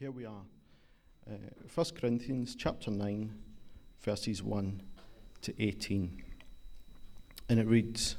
here 0.00 0.10
we 0.10 0.24
are. 0.24 0.44
Uh, 1.30 1.34
1 1.74 1.86
Corinthians 2.00 2.54
chapter 2.54 2.90
9, 2.90 3.34
verses 4.00 4.42
1 4.42 4.80
to 5.42 5.62
18. 5.62 6.22
And 7.50 7.60
it 7.60 7.66
reads 7.66 8.16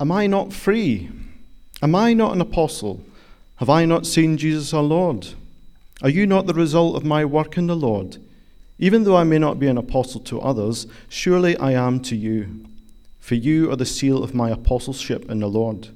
Am 0.00 0.10
I 0.10 0.26
not 0.26 0.52
free? 0.52 1.08
Am 1.80 1.94
I 1.94 2.14
not 2.14 2.32
an 2.32 2.40
apostle? 2.40 3.00
Have 3.56 3.70
I 3.70 3.84
not 3.84 4.06
seen 4.06 4.36
Jesus 4.36 4.74
our 4.74 4.82
Lord? 4.82 5.28
Are 6.02 6.08
you 6.08 6.26
not 6.26 6.48
the 6.48 6.54
result 6.54 6.96
of 6.96 7.04
my 7.04 7.24
work 7.24 7.56
in 7.56 7.68
the 7.68 7.76
Lord? 7.76 8.16
Even 8.80 9.04
though 9.04 9.16
I 9.16 9.22
may 9.22 9.38
not 9.38 9.60
be 9.60 9.68
an 9.68 9.78
apostle 9.78 10.20
to 10.22 10.40
others, 10.40 10.88
surely 11.08 11.56
I 11.58 11.74
am 11.74 12.00
to 12.00 12.16
you, 12.16 12.64
for 13.20 13.36
you 13.36 13.70
are 13.70 13.76
the 13.76 13.86
seal 13.86 14.24
of 14.24 14.34
my 14.34 14.50
apostleship 14.50 15.30
in 15.30 15.38
the 15.38 15.46
Lord. 15.46 15.90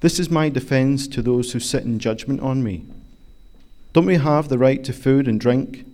This 0.00 0.18
is 0.18 0.30
my 0.30 0.48
defense 0.48 1.06
to 1.08 1.20
those 1.20 1.52
who 1.52 1.60
sit 1.60 1.84
in 1.84 1.98
judgment 1.98 2.40
on 2.40 2.64
me. 2.64 2.86
Don't 3.92 4.06
we 4.06 4.16
have 4.16 4.48
the 4.48 4.58
right 4.58 4.84
to 4.84 4.92
food 4.92 5.26
and 5.26 5.40
drink? 5.40 5.86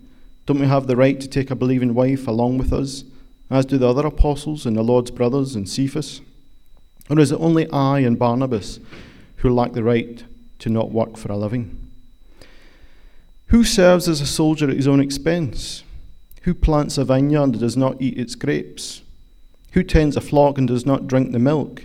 Don't 0.46 0.60
we 0.60 0.66
have 0.66 0.86
the 0.86 0.96
right 0.96 1.20
to 1.20 1.28
take 1.28 1.50
a 1.50 1.56
believing 1.56 1.94
wife 1.94 2.26
along 2.26 2.58
with 2.58 2.72
us, 2.72 3.04
as 3.50 3.64
do 3.64 3.78
the 3.78 3.88
other 3.88 4.06
apostles 4.06 4.66
and 4.66 4.76
the 4.76 4.82
Lord's 4.82 5.10
brothers 5.10 5.54
and 5.54 5.68
Cephas? 5.68 6.20
Or 7.08 7.18
is 7.18 7.32
it 7.32 7.40
only 7.40 7.70
I 7.70 8.00
and 8.00 8.18
Barnabas 8.18 8.80
who 9.36 9.50
lack 9.50 9.72
the 9.72 9.84
right 9.84 10.24
to 10.58 10.70
not 10.70 10.90
work 10.90 11.16
for 11.16 11.30
a 11.30 11.36
living? 11.36 11.80
Who 13.48 13.62
serves 13.62 14.08
as 14.08 14.20
a 14.20 14.26
soldier 14.26 14.68
at 14.68 14.76
his 14.76 14.88
own 14.88 15.00
expense? 15.00 15.84
Who 16.42 16.54
plants 16.54 16.98
a 16.98 17.04
vineyard 17.04 17.42
and 17.42 17.60
does 17.60 17.76
not 17.76 18.00
eat 18.00 18.18
its 18.18 18.34
grapes? 18.34 19.02
Who 19.72 19.82
tends 19.82 20.16
a 20.16 20.20
flock 20.20 20.58
and 20.58 20.68
does 20.68 20.84
not 20.84 21.06
drink 21.06 21.32
the 21.32 21.38
milk? 21.38 21.84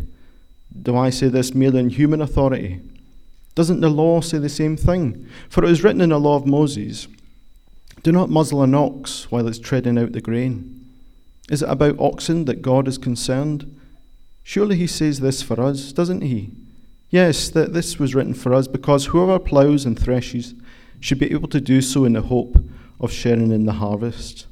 Do 0.82 0.98
I 0.98 1.10
say 1.10 1.28
this 1.28 1.54
merely 1.54 1.80
in 1.80 1.90
human 1.90 2.22
authority? 2.22 2.82
Doesn't 3.60 3.82
the 3.82 3.90
law 3.90 4.22
say 4.22 4.38
the 4.38 4.48
same 4.48 4.78
thing? 4.78 5.28
For 5.50 5.66
it 5.66 5.70
is 5.70 5.84
written 5.84 6.00
in 6.00 6.12
the 6.12 6.18
law 6.18 6.38
of 6.38 6.46
Moses 6.46 7.10
Do 8.04 8.14
not 8.14 8.30
muzzle 8.30 8.64
an 8.64 8.74
ox 8.74 9.30
while 9.30 9.50
it's 9.50 9.60
treading 9.60 9.98
out 9.98 10.14
the 10.14 10.22
grain. 10.22 10.88
Is 11.50 11.62
it 11.62 11.68
about 11.68 12.00
oxen 12.00 12.46
that 12.46 12.62
God 12.62 12.88
is 12.88 12.98
concerned? 12.98 13.78
Surely 14.44 14.78
he 14.78 14.88
says 14.88 15.20
this 15.20 15.42
for 15.42 15.60
us, 15.60 15.92
doesn't 15.92 16.22
he? 16.22 16.52
Yes, 17.10 17.50
that 17.50 17.74
this 17.74 18.00
was 18.00 18.16
written 18.16 18.34
for 18.34 18.54
us 18.54 18.70
because 18.70 19.08
whoever 19.08 19.38
ploughs 19.38 19.84
and 19.84 20.00
threshes 20.00 20.54
should 21.02 21.20
be 21.20 21.34
able 21.34 21.50
to 21.50 21.60
do 21.60 21.82
so 21.82 22.06
in 22.06 22.14
the 22.14 22.22
hope 22.22 22.64
of 23.02 23.12
sharing 23.12 23.52
in 23.52 23.66
the 23.66 23.74
harvest. 23.74 24.48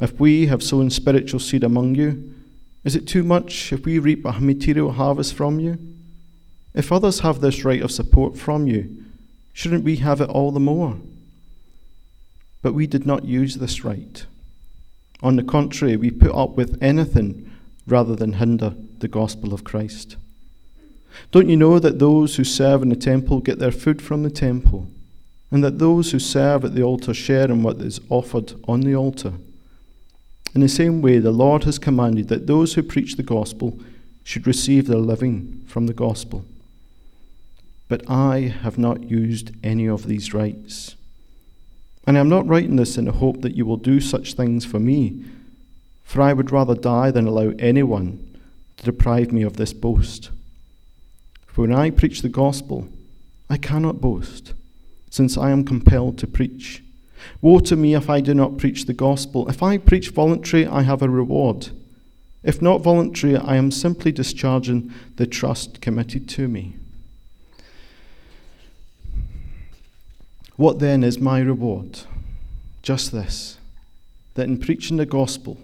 If 0.00 0.18
we 0.18 0.46
have 0.46 0.62
sown 0.62 0.88
spiritual 0.88 1.38
seed 1.38 1.64
among 1.64 1.96
you, 1.96 2.32
is 2.82 2.96
it 2.96 3.06
too 3.06 3.24
much 3.24 3.74
if 3.74 3.84
we 3.84 3.98
reap 3.98 4.24
a 4.24 4.40
material 4.40 4.92
harvest 4.92 5.34
from 5.34 5.60
you? 5.60 5.78
If 6.74 6.92
others 6.92 7.20
have 7.20 7.40
this 7.40 7.64
right 7.64 7.82
of 7.82 7.90
support 7.90 8.38
from 8.38 8.66
you, 8.66 9.04
shouldn't 9.52 9.84
we 9.84 9.96
have 9.96 10.20
it 10.20 10.28
all 10.28 10.52
the 10.52 10.60
more? 10.60 10.98
But 12.62 12.74
we 12.74 12.86
did 12.86 13.06
not 13.06 13.24
use 13.24 13.56
this 13.56 13.84
right. 13.84 14.24
On 15.22 15.36
the 15.36 15.42
contrary, 15.42 15.96
we 15.96 16.10
put 16.10 16.34
up 16.34 16.56
with 16.56 16.78
anything 16.82 17.50
rather 17.86 18.14
than 18.14 18.34
hinder 18.34 18.74
the 18.98 19.08
gospel 19.08 19.52
of 19.52 19.64
Christ. 19.64 20.16
Don't 21.32 21.48
you 21.48 21.56
know 21.56 21.78
that 21.78 21.98
those 21.98 22.36
who 22.36 22.44
serve 22.44 22.82
in 22.82 22.88
the 22.88 22.96
temple 22.96 23.40
get 23.40 23.58
their 23.58 23.72
food 23.72 24.00
from 24.00 24.22
the 24.22 24.30
temple, 24.30 24.88
and 25.50 25.64
that 25.64 25.78
those 25.78 26.12
who 26.12 26.18
serve 26.18 26.64
at 26.64 26.74
the 26.74 26.82
altar 26.82 27.12
share 27.12 27.50
in 27.50 27.62
what 27.62 27.80
is 27.80 28.00
offered 28.08 28.54
on 28.68 28.80
the 28.80 28.94
altar? 28.94 29.34
In 30.54 30.60
the 30.60 30.68
same 30.68 31.02
way, 31.02 31.18
the 31.18 31.32
Lord 31.32 31.64
has 31.64 31.78
commanded 31.78 32.28
that 32.28 32.46
those 32.46 32.74
who 32.74 32.82
preach 32.82 33.16
the 33.16 33.22
gospel 33.22 33.78
should 34.22 34.46
receive 34.46 34.86
their 34.86 34.98
living 34.98 35.62
from 35.66 35.86
the 35.86 35.94
gospel. 35.94 36.44
But 37.90 38.08
I 38.08 38.54
have 38.62 38.78
not 38.78 39.10
used 39.10 39.50
any 39.64 39.88
of 39.88 40.06
these 40.06 40.32
rights. 40.32 40.94
And 42.06 42.16
I 42.16 42.20
am 42.20 42.28
not 42.28 42.46
writing 42.46 42.76
this 42.76 42.96
in 42.96 43.06
the 43.06 43.12
hope 43.12 43.42
that 43.42 43.56
you 43.56 43.66
will 43.66 43.76
do 43.76 43.98
such 43.98 44.34
things 44.34 44.64
for 44.64 44.78
me, 44.78 45.24
for 46.04 46.22
I 46.22 46.32
would 46.32 46.52
rather 46.52 46.76
die 46.76 47.10
than 47.10 47.26
allow 47.26 47.52
anyone 47.58 48.38
to 48.76 48.84
deprive 48.84 49.32
me 49.32 49.42
of 49.42 49.56
this 49.56 49.72
boast. 49.72 50.30
For 51.48 51.62
when 51.62 51.74
I 51.74 51.90
preach 51.90 52.22
the 52.22 52.28
gospel, 52.28 52.88
I 53.50 53.56
cannot 53.56 54.00
boast, 54.00 54.54
since 55.10 55.36
I 55.36 55.50
am 55.50 55.64
compelled 55.64 56.16
to 56.18 56.28
preach. 56.28 56.84
Woe 57.42 57.58
to 57.58 57.74
me 57.74 57.94
if 57.94 58.08
I 58.08 58.20
do 58.20 58.34
not 58.34 58.56
preach 58.56 58.86
the 58.86 58.94
gospel. 58.94 59.48
If 59.48 59.64
I 59.64 59.78
preach 59.78 60.10
voluntary, 60.10 60.64
I 60.64 60.82
have 60.82 61.02
a 61.02 61.10
reward. 61.10 61.70
If 62.44 62.62
not 62.62 62.82
voluntary, 62.82 63.36
I 63.36 63.56
am 63.56 63.72
simply 63.72 64.12
discharging 64.12 64.92
the 65.16 65.26
trust 65.26 65.80
committed 65.80 66.28
to 66.28 66.46
me. 66.46 66.76
What 70.60 70.78
then 70.78 71.02
is 71.02 71.18
my 71.18 71.40
reward? 71.40 72.00
Just 72.82 73.12
this 73.12 73.56
that 74.34 74.46
in 74.46 74.60
preaching 74.60 74.98
the 74.98 75.06
gospel, 75.06 75.56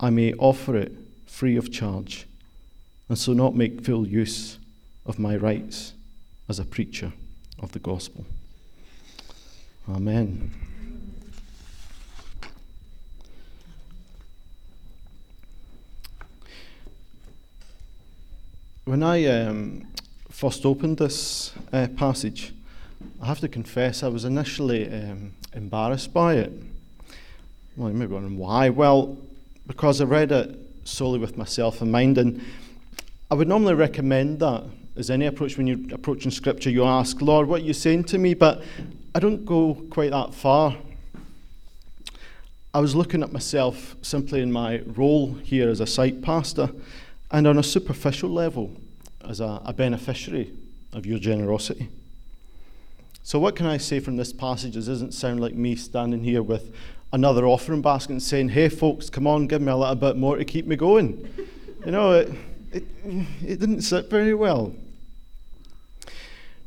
I 0.00 0.08
may 0.08 0.32
offer 0.32 0.78
it 0.78 0.92
free 1.26 1.58
of 1.58 1.70
charge, 1.70 2.26
and 3.10 3.18
so 3.18 3.34
not 3.34 3.54
make 3.54 3.84
full 3.84 4.08
use 4.08 4.56
of 5.04 5.18
my 5.18 5.36
rights 5.36 5.92
as 6.48 6.58
a 6.58 6.64
preacher 6.64 7.12
of 7.58 7.72
the 7.72 7.80
gospel. 7.80 8.24
Amen. 9.86 10.50
When 18.86 19.02
I 19.02 19.26
um, 19.26 19.86
first 20.30 20.64
opened 20.64 20.96
this 20.96 21.52
uh, 21.74 21.88
passage, 21.94 22.54
I 23.20 23.26
have 23.26 23.40
to 23.40 23.48
confess, 23.48 24.02
I 24.02 24.08
was 24.08 24.24
initially 24.24 24.90
um, 24.92 25.32
embarrassed 25.54 26.12
by 26.12 26.34
it. 26.34 26.52
Well, 27.76 27.88
you 27.88 27.94
may 27.94 28.06
be 28.06 28.12
wondering 28.12 28.38
why. 28.38 28.68
Well, 28.70 29.18
because 29.66 30.00
I 30.00 30.04
read 30.04 30.32
it 30.32 30.58
solely 30.84 31.18
with 31.18 31.36
myself 31.36 31.80
in 31.80 31.90
mind, 31.90 32.18
and 32.18 32.42
I 33.30 33.34
would 33.34 33.48
normally 33.48 33.74
recommend 33.74 34.40
that 34.40 34.64
as 34.96 35.10
any 35.10 35.26
approach 35.26 35.56
when 35.56 35.66
you're 35.66 35.94
approaching 35.94 36.30
Scripture. 36.30 36.70
You 36.70 36.84
ask, 36.84 37.20
Lord, 37.22 37.46
what 37.46 37.62
are 37.62 37.64
you 37.64 37.72
saying 37.72 38.04
to 38.04 38.18
me? 38.18 38.34
But 38.34 38.62
I 39.14 39.20
don't 39.20 39.44
go 39.44 39.74
quite 39.90 40.10
that 40.10 40.34
far. 40.34 40.76
I 42.72 42.80
was 42.80 42.94
looking 42.94 43.22
at 43.22 43.32
myself 43.32 43.96
simply 44.02 44.40
in 44.42 44.52
my 44.52 44.80
role 44.86 45.34
here 45.34 45.68
as 45.68 45.80
a 45.80 45.86
site 45.86 46.22
pastor 46.22 46.70
and 47.30 47.46
on 47.46 47.58
a 47.58 47.62
superficial 47.62 48.30
level 48.30 48.76
as 49.28 49.40
a, 49.40 49.60
a 49.64 49.72
beneficiary 49.72 50.52
of 50.92 51.06
your 51.06 51.18
generosity. 51.18 51.88
So, 53.22 53.38
what 53.38 53.54
can 53.54 53.66
I 53.66 53.76
say 53.76 54.00
from 54.00 54.16
this 54.16 54.32
passage? 54.32 54.76
It 54.76 54.86
doesn't 54.86 55.12
sound 55.12 55.40
like 55.40 55.54
me 55.54 55.76
standing 55.76 56.24
here 56.24 56.42
with 56.42 56.74
another 57.12 57.46
offering 57.46 57.82
basket 57.82 58.12
and 58.12 58.22
saying, 58.22 58.50
hey, 58.50 58.68
folks, 58.68 59.10
come 59.10 59.26
on, 59.26 59.46
give 59.46 59.60
me 59.60 59.70
a 59.70 59.76
little 59.76 59.94
bit 59.94 60.16
more 60.16 60.36
to 60.36 60.44
keep 60.44 60.66
me 60.66 60.76
going. 60.76 61.28
you 61.84 61.92
know, 61.92 62.12
it, 62.12 62.32
it, 62.72 62.84
it 63.44 63.60
didn't 63.60 63.82
sit 63.82 64.08
very 64.08 64.34
well. 64.34 64.74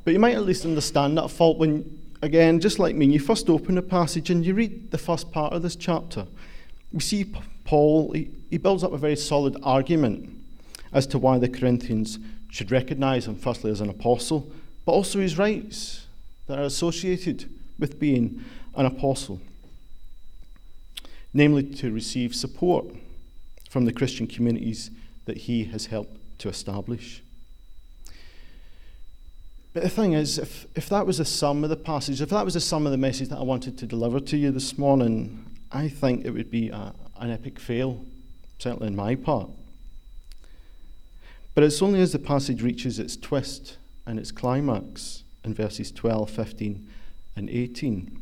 But 0.04 0.14
you 0.14 0.20
might 0.20 0.36
at 0.36 0.44
least 0.44 0.66
understand 0.66 1.18
that 1.18 1.32
fault 1.32 1.58
when, 1.58 2.00
again, 2.22 2.60
just 2.60 2.78
like 2.78 2.96
me, 2.96 3.06
you 3.06 3.20
first 3.20 3.50
open 3.50 3.78
a 3.78 3.82
passage 3.82 4.30
and 4.30 4.46
you 4.46 4.54
read 4.54 4.92
the 4.92 4.98
first 4.98 5.32
part 5.32 5.54
of 5.54 5.62
this 5.62 5.76
chapter. 5.76 6.28
We 6.92 7.00
see 7.00 7.34
Paul, 7.64 8.12
he, 8.12 8.30
he 8.50 8.58
builds 8.58 8.84
up 8.84 8.92
a 8.92 8.98
very 8.98 9.16
solid 9.16 9.58
argument 9.64 10.30
as 10.92 11.08
to 11.08 11.18
why 11.18 11.40
the 11.40 11.50
Corinthians 11.50 12.20
should 12.50 12.70
recognize 12.70 13.28
him, 13.28 13.36
firstly, 13.36 13.72
as 13.72 13.82
an 13.82 13.90
apostle, 13.90 14.52
but 14.86 14.92
also 14.92 15.20
his 15.20 15.38
rights 15.40 16.03
that 16.48 16.60
are 16.60 16.64
associated 16.64 17.50
with 17.80 18.00
being 18.00 18.44
an 18.76 18.86
apostle, 18.86 19.42
namely 21.34 21.64
to 21.64 21.92
receive 21.92 22.36
support 22.36 22.86
from 23.70 23.86
the 23.86 23.94
Christian 23.94 24.28
communities 24.28 24.92
that 25.26 25.38
he 25.38 25.66
has 25.66 25.88
helped 25.88 26.18
to 26.40 26.50
establish. 26.50 27.24
But 29.74 29.84
the 29.84 29.90
thing 29.90 30.14
is, 30.14 30.38
if, 30.38 30.68
if 30.76 30.88
that 30.90 31.08
was 31.08 31.18
the 31.18 31.26
sum 31.26 31.64
of 31.64 31.70
the 31.70 31.76
passage, 31.76 32.22
if 32.22 32.30
that 32.30 32.46
was 32.46 32.54
the 32.54 32.60
sum 32.60 32.86
of 32.86 32.92
the 32.92 32.98
message 32.98 33.30
that 33.30 33.40
I 33.40 33.44
wanted 33.44 33.78
to 33.80 33.88
deliver 33.88 34.20
to 34.20 34.38
you 34.38 34.52
this 34.52 34.78
morning, 34.78 35.46
I 35.72 35.90
think 35.90 36.26
it 36.26 36.32
would 36.32 36.52
be 36.52 36.70
a, 36.70 36.94
an 37.18 37.32
epic 37.32 37.60
fail, 37.60 38.06
certainly 38.60 38.88
on 38.88 38.96
my 38.96 39.16
part. 39.16 39.50
But 41.56 41.64
it's 41.64 41.82
only 41.82 42.02
as 42.02 42.12
the 42.12 42.20
passage 42.20 42.62
reaches 42.62 43.00
its 43.00 43.18
twist 43.18 43.78
and 44.06 44.20
its 44.20 44.32
climax 44.32 45.23
in 45.44 45.54
verses 45.54 45.92
12, 45.92 46.30
15, 46.30 46.88
and 47.36 47.50
18. 47.50 48.20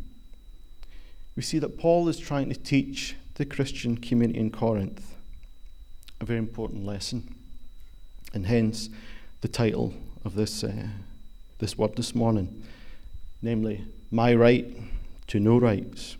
We 1.35 1.43
see 1.43 1.59
that 1.59 1.77
Paul 1.77 2.07
is 2.09 2.19
trying 2.19 2.49
to 2.49 2.55
teach 2.55 3.15
the 3.35 3.45
Christian 3.45 3.97
community 3.97 4.39
in 4.39 4.51
Corinth 4.51 5.15
a 6.19 6.25
very 6.25 6.39
important 6.39 6.85
lesson, 6.85 7.35
and 8.33 8.45
hence 8.45 8.89
the 9.41 9.47
title 9.47 9.93
of 10.23 10.35
this, 10.35 10.63
uh, 10.63 10.87
this 11.57 11.77
word 11.77 11.95
this 11.95 12.13
morning, 12.13 12.63
namely, 13.41 13.85
My 14.11 14.35
Right 14.35 14.77
to 15.27 15.39
No 15.39 15.57
Rights. 15.57 16.17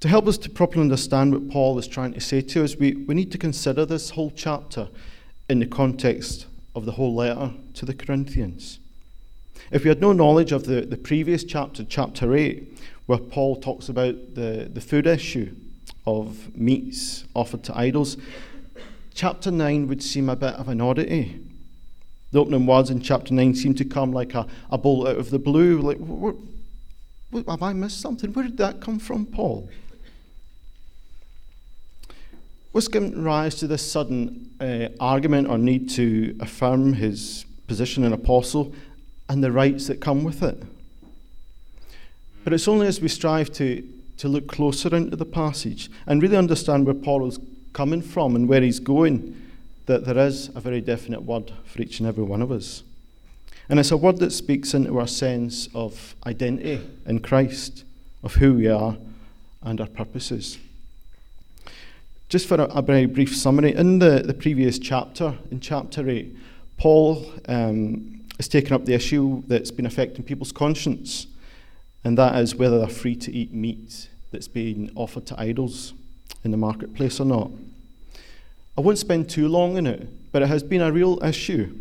To 0.00 0.08
help 0.08 0.26
us 0.26 0.38
to 0.38 0.50
properly 0.50 0.82
understand 0.82 1.32
what 1.32 1.50
Paul 1.50 1.78
is 1.78 1.86
trying 1.86 2.12
to 2.14 2.20
say 2.20 2.40
to 2.40 2.64
us, 2.64 2.76
we, 2.76 2.92
we 2.94 3.14
need 3.14 3.32
to 3.32 3.38
consider 3.38 3.86
this 3.86 4.10
whole 4.10 4.30
chapter 4.30 4.88
in 5.48 5.60
the 5.60 5.66
context 5.66 6.46
of 6.74 6.84
the 6.84 6.92
whole 6.92 7.14
letter 7.14 7.52
to 7.74 7.86
the 7.86 7.94
Corinthians. 7.94 8.80
If 9.70 9.84
we 9.84 9.88
had 9.88 10.00
no 10.00 10.12
knowledge 10.12 10.52
of 10.52 10.64
the, 10.64 10.82
the 10.82 10.96
previous 10.96 11.44
chapter, 11.44 11.84
chapter 11.84 12.34
8, 12.34 12.78
where 13.06 13.18
Paul 13.18 13.56
talks 13.56 13.88
about 13.88 14.34
the, 14.34 14.68
the 14.72 14.80
food 14.80 15.06
issue 15.06 15.54
of 16.06 16.54
meats 16.56 17.24
offered 17.34 17.62
to 17.64 17.76
idols, 17.76 18.16
chapter 19.14 19.50
9 19.50 19.88
would 19.88 20.02
seem 20.02 20.28
a 20.28 20.36
bit 20.36 20.54
of 20.54 20.68
an 20.68 20.80
oddity. 20.80 21.40
The 22.32 22.40
opening 22.40 22.66
words 22.66 22.90
in 22.90 23.00
chapter 23.00 23.32
9 23.32 23.54
seem 23.54 23.74
to 23.74 23.84
come 23.84 24.12
like 24.12 24.34
a, 24.34 24.46
a 24.70 24.76
bolt 24.76 25.08
out 25.08 25.16
of 25.16 25.30
the 25.30 25.38
blue. 25.38 25.80
Like, 25.80 25.98
what, 25.98 26.34
what, 27.30 27.48
have 27.48 27.62
I 27.62 27.72
missed 27.72 28.00
something? 28.00 28.32
Where 28.32 28.44
did 28.44 28.56
that 28.58 28.80
come 28.80 28.98
from, 28.98 29.26
Paul? 29.26 29.68
What's 32.74 32.88
given 32.88 33.22
rise 33.22 33.54
to 33.56 33.68
this 33.68 33.88
sudden 33.88 34.50
uh, 34.58 34.88
argument 34.98 35.46
or 35.46 35.58
need 35.58 35.88
to 35.90 36.36
affirm 36.40 36.94
his 36.94 37.46
position 37.68 38.02
in 38.02 38.12
apostle 38.12 38.74
and 39.28 39.44
the 39.44 39.52
rights 39.52 39.86
that 39.86 40.00
come 40.00 40.24
with 40.24 40.42
it? 40.42 40.60
But 42.42 42.52
it's 42.52 42.66
only 42.66 42.88
as 42.88 43.00
we 43.00 43.06
strive 43.06 43.52
to, 43.52 43.88
to 44.16 44.26
look 44.26 44.48
closer 44.48 44.92
into 44.92 45.14
the 45.14 45.24
passage 45.24 45.88
and 46.08 46.20
really 46.20 46.36
understand 46.36 46.84
where 46.84 46.96
Paul 46.96 47.28
is 47.28 47.38
coming 47.74 48.02
from 48.02 48.34
and 48.34 48.48
where 48.48 48.60
he's 48.60 48.80
going 48.80 49.40
that 49.86 50.04
there 50.04 50.18
is 50.18 50.48
a 50.56 50.60
very 50.60 50.80
definite 50.80 51.22
word 51.22 51.52
for 51.64 51.80
each 51.80 52.00
and 52.00 52.08
every 52.08 52.24
one 52.24 52.42
of 52.42 52.50
us. 52.50 52.82
And 53.68 53.78
it's 53.78 53.92
a 53.92 53.96
word 53.96 54.18
that 54.18 54.32
speaks 54.32 54.74
into 54.74 54.98
our 54.98 55.06
sense 55.06 55.68
of 55.76 56.16
identity 56.26 56.84
in 57.06 57.20
Christ, 57.20 57.84
of 58.24 58.34
who 58.34 58.54
we 58.54 58.66
are 58.66 58.96
and 59.62 59.80
our 59.80 59.86
purposes. 59.86 60.58
Just 62.28 62.46
for 62.48 62.56
a, 62.56 62.64
a 62.64 62.82
very 62.82 63.06
brief 63.06 63.36
summary, 63.36 63.74
in 63.74 63.98
the, 63.98 64.22
the 64.24 64.34
previous 64.34 64.78
chapter, 64.78 65.38
in 65.50 65.60
chapter 65.60 66.08
8, 66.08 66.34
Paul 66.76 67.24
um, 67.48 68.24
has 68.36 68.48
taken 68.48 68.72
up 68.72 68.84
the 68.84 68.94
issue 68.94 69.42
that's 69.46 69.70
been 69.70 69.86
affecting 69.86 70.24
people's 70.24 70.52
conscience, 70.52 71.26
and 72.02 72.18
that 72.18 72.36
is 72.36 72.54
whether 72.54 72.78
they're 72.78 72.88
free 72.88 73.16
to 73.16 73.32
eat 73.32 73.52
meat 73.52 74.08
that's 74.30 74.48
being 74.48 74.90
offered 74.94 75.26
to 75.26 75.40
idols 75.40 75.94
in 76.42 76.50
the 76.50 76.56
marketplace 76.56 77.20
or 77.20 77.24
not. 77.24 77.50
I 78.76 78.80
won't 78.80 78.98
spend 78.98 79.30
too 79.30 79.48
long 79.48 79.76
in 79.76 79.86
it, 79.86 80.32
but 80.32 80.42
it 80.42 80.48
has 80.48 80.62
been 80.62 80.82
a 80.82 80.90
real 80.90 81.22
issue. 81.22 81.78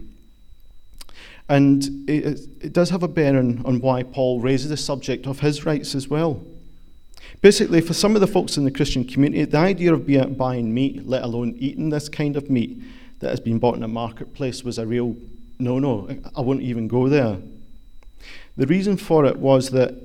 And 1.49 2.07
it, 2.09 2.39
it 2.61 2.73
does 2.73 2.89
have 2.91 3.03
a 3.03 3.07
bearing 3.07 3.63
on 3.65 3.79
why 3.81 4.03
Paul 4.03 4.39
raises 4.39 4.69
the 4.69 4.77
subject 4.77 5.27
of 5.27 5.39
his 5.39 5.65
rights 5.65 5.95
as 5.95 6.07
well. 6.07 6.43
Basically, 7.41 7.81
for 7.81 7.93
some 7.93 8.15
of 8.15 8.21
the 8.21 8.27
folks 8.27 8.57
in 8.57 8.63
the 8.63 8.71
Christian 8.71 9.03
community, 9.03 9.43
the 9.45 9.57
idea 9.57 9.93
of 9.93 10.37
buying 10.37 10.73
meat, 10.73 11.05
let 11.05 11.23
alone 11.23 11.55
eating 11.57 11.89
this 11.89 12.07
kind 12.09 12.37
of 12.37 12.49
meat 12.49 12.81
that 13.19 13.29
has 13.29 13.39
been 13.39 13.59
bought 13.59 13.75
in 13.75 13.83
a 13.83 13.87
marketplace, 13.87 14.63
was 14.63 14.77
a 14.77 14.85
real 14.85 15.15
no 15.59 15.79
no. 15.79 16.09
I 16.35 16.41
wouldn't 16.41 16.65
even 16.65 16.87
go 16.87 17.09
there. 17.09 17.37
The 18.55 18.67
reason 18.67 18.97
for 18.97 19.25
it 19.25 19.37
was 19.37 19.71
that, 19.71 19.95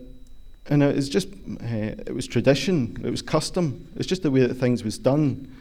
and 0.66 0.82
it 0.82 0.96
was 0.96 1.08
just, 1.08 1.28
uh, 1.28 1.94
it 2.06 2.14
was 2.14 2.26
tradition, 2.26 3.00
it 3.04 3.10
was 3.10 3.22
custom, 3.22 3.88
it's 3.96 4.06
just 4.06 4.22
the 4.22 4.30
way 4.30 4.40
that 4.40 4.54
things 4.54 4.82
was 4.82 4.98
done, 4.98 5.54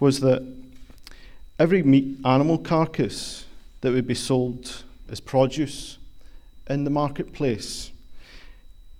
was 0.00 0.20
that 0.20 0.42
every 1.58 1.82
meat 1.82 2.18
animal 2.24 2.58
carcass 2.58 3.44
that 3.82 3.92
would 3.92 4.06
be 4.06 4.14
sold 4.14 4.82
as 5.10 5.20
produce 5.20 5.98
in 6.68 6.84
the 6.84 6.90
marketplace 6.90 7.91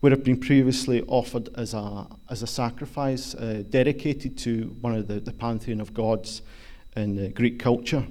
would 0.03 0.11
have 0.11 0.25
been 0.25 0.39
previously 0.39 1.01
offered 1.07 1.49
as 1.55 1.75
a, 1.75 2.09
as 2.29 2.43
a 2.43 2.47
sacrifice 2.47 3.35
uh, 3.37 3.63
dedicated 3.71 4.37
to 4.37 4.77
one 4.81 4.95
of 4.95 5.07
the, 5.07 5.21
the 5.21 5.33
pantheon 5.33 5.81
of 5.81 5.95
gods 5.95 6.43
in 6.97 7.15
the 7.15 7.29
Greek 7.29 7.61
culture. 7.61 8.05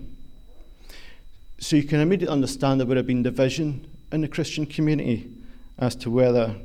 So 1.59 1.75
you 1.75 1.83
can 1.83 1.99
immediately 1.99 2.33
understand 2.33 2.79
there 2.79 2.87
would 2.87 2.97
have 2.97 3.05
been 3.05 3.21
division 3.21 3.87
in 4.11 4.21
the 4.21 4.29
Christian 4.29 4.65
community 4.65 5.31
as 5.77 5.95
to 5.97 6.09
whether 6.09 6.55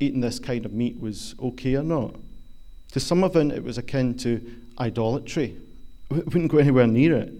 eating 0.00 0.20
this 0.20 0.38
kind 0.38 0.64
of 0.64 0.72
meat 0.72 0.98
was 0.98 1.34
okay 1.38 1.76
or 1.76 1.82
not. 1.82 2.16
To 2.92 3.00
some 3.00 3.22
of 3.22 3.34
them, 3.34 3.50
it 3.50 3.62
was 3.62 3.76
akin 3.76 4.16
to 4.18 4.40
idolatry. 4.78 5.56
We 6.10 6.18
wouldn't 6.18 6.50
go 6.50 6.58
anywhere 6.58 6.88
near 6.88 7.16
it. 7.16 7.32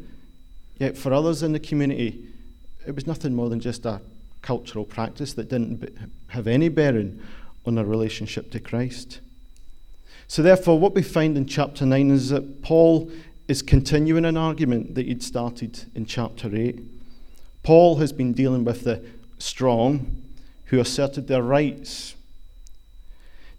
Yet 0.79 0.97
for 0.97 1.13
others 1.13 1.43
in 1.43 1.53
the 1.53 1.59
community, 1.59 2.29
it 2.87 2.95
was 2.95 3.05
nothing 3.05 3.35
more 3.35 3.49
than 3.49 3.59
just 3.59 3.85
a 3.85 4.01
cultural 4.43 4.85
practice 4.85 5.33
that 5.35 5.49
didn't 5.49 6.11
have 6.29 6.47
any 6.47 6.69
bearing 6.69 7.21
on 7.67 7.79
our 7.79 7.85
relationship 7.85 8.51
to 8.53 8.61
Christ. 8.61 9.21
So, 10.27 10.43
therefore, 10.43 10.79
what 10.79 10.95
we 10.95 11.03
find 11.03 11.37
in 11.37 11.47
chapter 11.47 11.85
9 11.85 12.11
is 12.11 12.31
that 12.31 12.63
Paul 12.63 13.11
is 13.49 13.63
continuing 13.63 14.25
an 14.25 14.37
argument 14.37 14.95
that 14.95 15.07
he'd 15.07 15.23
started 15.23 15.87
in 15.95 16.07
chapter 16.07 16.55
8. 16.55 16.81
Paul 17.63 17.97
has 17.97 18.13
been 18.13 18.33
dealing 18.33 18.65
with 18.65 18.85
the 18.85 19.05
strong 19.39 20.23
who 20.67 20.79
asserted 20.79 21.27
their 21.27 21.43
rights. 21.43 22.15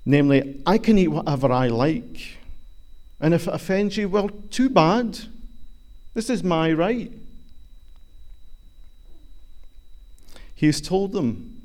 Namely, 0.05 0.61
I 0.65 0.77
can 0.77 0.97
eat 0.97 1.09
whatever 1.09 1.51
I 1.51 1.67
like. 1.67 2.37
And 3.19 3.33
if 3.33 3.47
it 3.47 3.53
offends 3.53 3.97
you, 3.97 4.07
well, 4.09 4.29
too 4.49 4.69
bad. 4.69 5.19
This 6.13 6.29
is 6.29 6.43
my 6.43 6.71
right. 6.71 7.11
He 10.61 10.67
has 10.67 10.79
told 10.79 11.11
them 11.11 11.59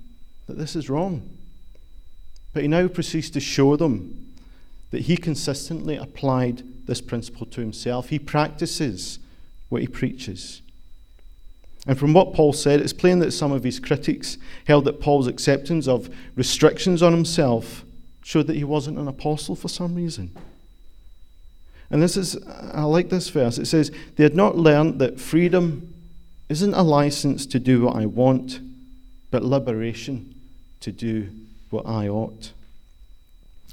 that 0.46 0.56
this 0.56 0.74
is 0.74 0.88
wrong. 0.88 1.28
But 2.54 2.62
he 2.62 2.68
now 2.68 2.88
proceeds 2.88 3.28
to 3.28 3.40
show 3.40 3.76
them 3.76 4.32
that 4.90 5.02
he 5.02 5.18
consistently 5.18 5.98
applied 5.98 6.62
this 6.86 7.02
principle 7.02 7.44
to 7.48 7.60
himself. 7.60 8.08
He 8.08 8.18
practices 8.18 9.18
what 9.68 9.82
he 9.82 9.86
preaches. 9.86 10.62
And 11.86 11.98
from 11.98 12.14
what 12.14 12.32
Paul 12.32 12.54
said, 12.54 12.80
it's 12.80 12.94
plain 12.94 13.18
that 13.18 13.32
some 13.32 13.52
of 13.52 13.64
his 13.64 13.78
critics 13.78 14.38
held 14.66 14.86
that 14.86 14.98
Paul's 14.98 15.26
acceptance 15.26 15.86
of 15.86 16.08
restrictions 16.34 17.02
on 17.02 17.12
himself 17.12 17.84
showed 18.22 18.46
that 18.46 18.56
he 18.56 18.64
wasn't 18.64 18.96
an 18.96 19.08
apostle 19.08 19.56
for 19.56 19.68
some 19.68 19.94
reason. 19.94 20.34
And 21.90 22.02
this 22.02 22.16
is, 22.16 22.34
I 22.72 22.84
like 22.84 23.10
this 23.10 23.28
verse. 23.28 23.58
It 23.58 23.66
says, 23.66 23.90
They 24.14 24.24
had 24.24 24.34
not 24.34 24.56
learned 24.56 25.00
that 25.00 25.20
freedom 25.20 25.92
isn't 26.48 26.72
a 26.72 26.82
license 26.82 27.44
to 27.44 27.60
do 27.60 27.82
what 27.82 27.96
I 27.96 28.06
want, 28.06 28.60
but 29.36 29.44
liberation 29.44 30.34
to 30.80 30.90
do 30.90 31.28
what 31.68 31.86
I 31.86 32.08
ought. 32.08 32.52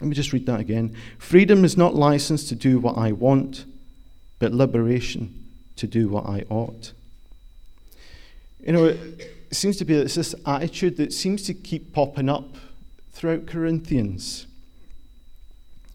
Let 0.02 0.10
me 0.10 0.14
just 0.14 0.34
read 0.34 0.46
that 0.48 0.60
again. 0.60 0.94
Freedom 1.18 1.64
is 1.64 1.78
not 1.78 1.96
license 1.96 2.50
to 2.50 2.56
do 2.56 2.82
what 2.82 2.98
I 2.98 3.14
want, 3.14 3.64
but 4.40 4.52
liberation 4.54 5.42
to 5.78 5.88
do 5.88 6.10
what 6.10 6.26
I 6.26 6.44
ought. 6.50 6.92
You 8.60 8.74
know, 8.74 8.86
it 8.88 9.56
seems 9.56 9.78
to 9.78 9.86
be 9.86 9.94
it's 9.94 10.16
this 10.16 10.36
attitude 10.46 10.98
that 10.98 11.14
seems 11.14 11.44
to 11.44 11.54
keep 11.54 11.94
popping 11.94 12.28
up 12.28 12.56
throughout 13.14 13.46
Corinthians. 13.46 14.48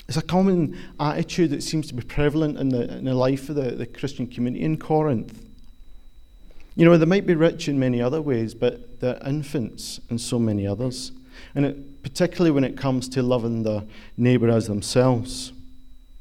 It's 0.09 0.17
a 0.17 0.23
common 0.23 0.79
attitude 0.99 1.51
that 1.51 1.63
seems 1.63 1.89
to 1.89 1.95
be 1.95 2.05
prevalent 2.05 2.57
in 2.57 2.71
the, 2.71 2.91
in 2.97 3.05
the 3.05 3.13
life 3.13 3.51
of 3.51 3.57
the, 3.57 3.73
the 3.73 3.85
Christian 3.85 4.29
community 4.29 4.65
in 4.65 4.79
Corinth. 4.79 5.48
You 6.79 6.85
know, 6.85 6.97
they 6.97 7.07
might 7.07 7.27
be 7.27 7.35
rich 7.35 7.67
in 7.67 7.77
many 7.77 8.01
other 8.01 8.23
ways, 8.23 8.55
but 8.55 9.01
they're 9.01 9.19
infants 9.27 9.99
in 10.11 10.17
so 10.17 10.39
many 10.39 10.65
others. 10.65 11.11
And 11.57 11.67
it, 11.67 12.03
particularly 12.05 12.53
when 12.53 12.63
it 12.63 12.77
comes 12.77 13.09
to 13.09 13.23
loving 13.23 13.65
their 13.65 13.83
neighbour 14.17 14.49
as 14.49 14.69
themselves, 14.69 15.53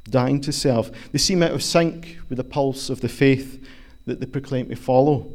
dying 0.05 0.41
to 0.41 0.51
self, 0.51 0.89
they 1.11 1.19
seem 1.19 1.43
out 1.43 1.51
of 1.51 1.61
sync 1.61 2.17
with 2.27 2.39
the 2.39 2.43
pulse 2.43 2.89
of 2.89 3.01
the 3.01 3.07
faith 3.07 3.63
that 4.07 4.19
they 4.19 4.25
proclaim 4.25 4.67
to 4.69 4.75
follow, 4.75 5.31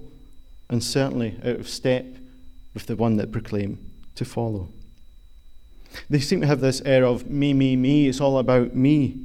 and 0.69 0.83
certainly 0.83 1.39
out 1.45 1.61
of 1.61 1.69
step 1.69 2.05
with 2.75 2.87
the 2.87 2.97
one 2.97 3.17
that 3.19 3.31
proclaim 3.31 3.79
to 4.17 4.25
follow. 4.25 4.71
They 6.11 6.19
seem 6.19 6.41
to 6.41 6.49
have 6.49 6.61
this 6.61 6.81
air 6.81 7.05
of 7.05 7.31
me, 7.31 7.55
me, 7.55 7.77
me, 7.77 8.09
it's 8.09 8.21
all 8.21 8.39
about 8.39 8.75
me. 8.75 9.21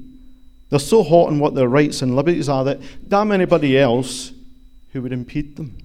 They're 0.70 0.78
so 0.78 1.02
hot 1.02 1.30
on 1.30 1.40
what 1.40 1.56
their 1.56 1.68
rights 1.68 2.04
and 2.04 2.16
liberties 2.16 2.50
are 2.50 2.64
that 2.66 2.82
damn 3.08 3.32
anybody 3.32 3.80
else 3.80 4.32
who 4.94 5.02
would 5.02 5.12
impede 5.12 5.56
them. 5.56 5.76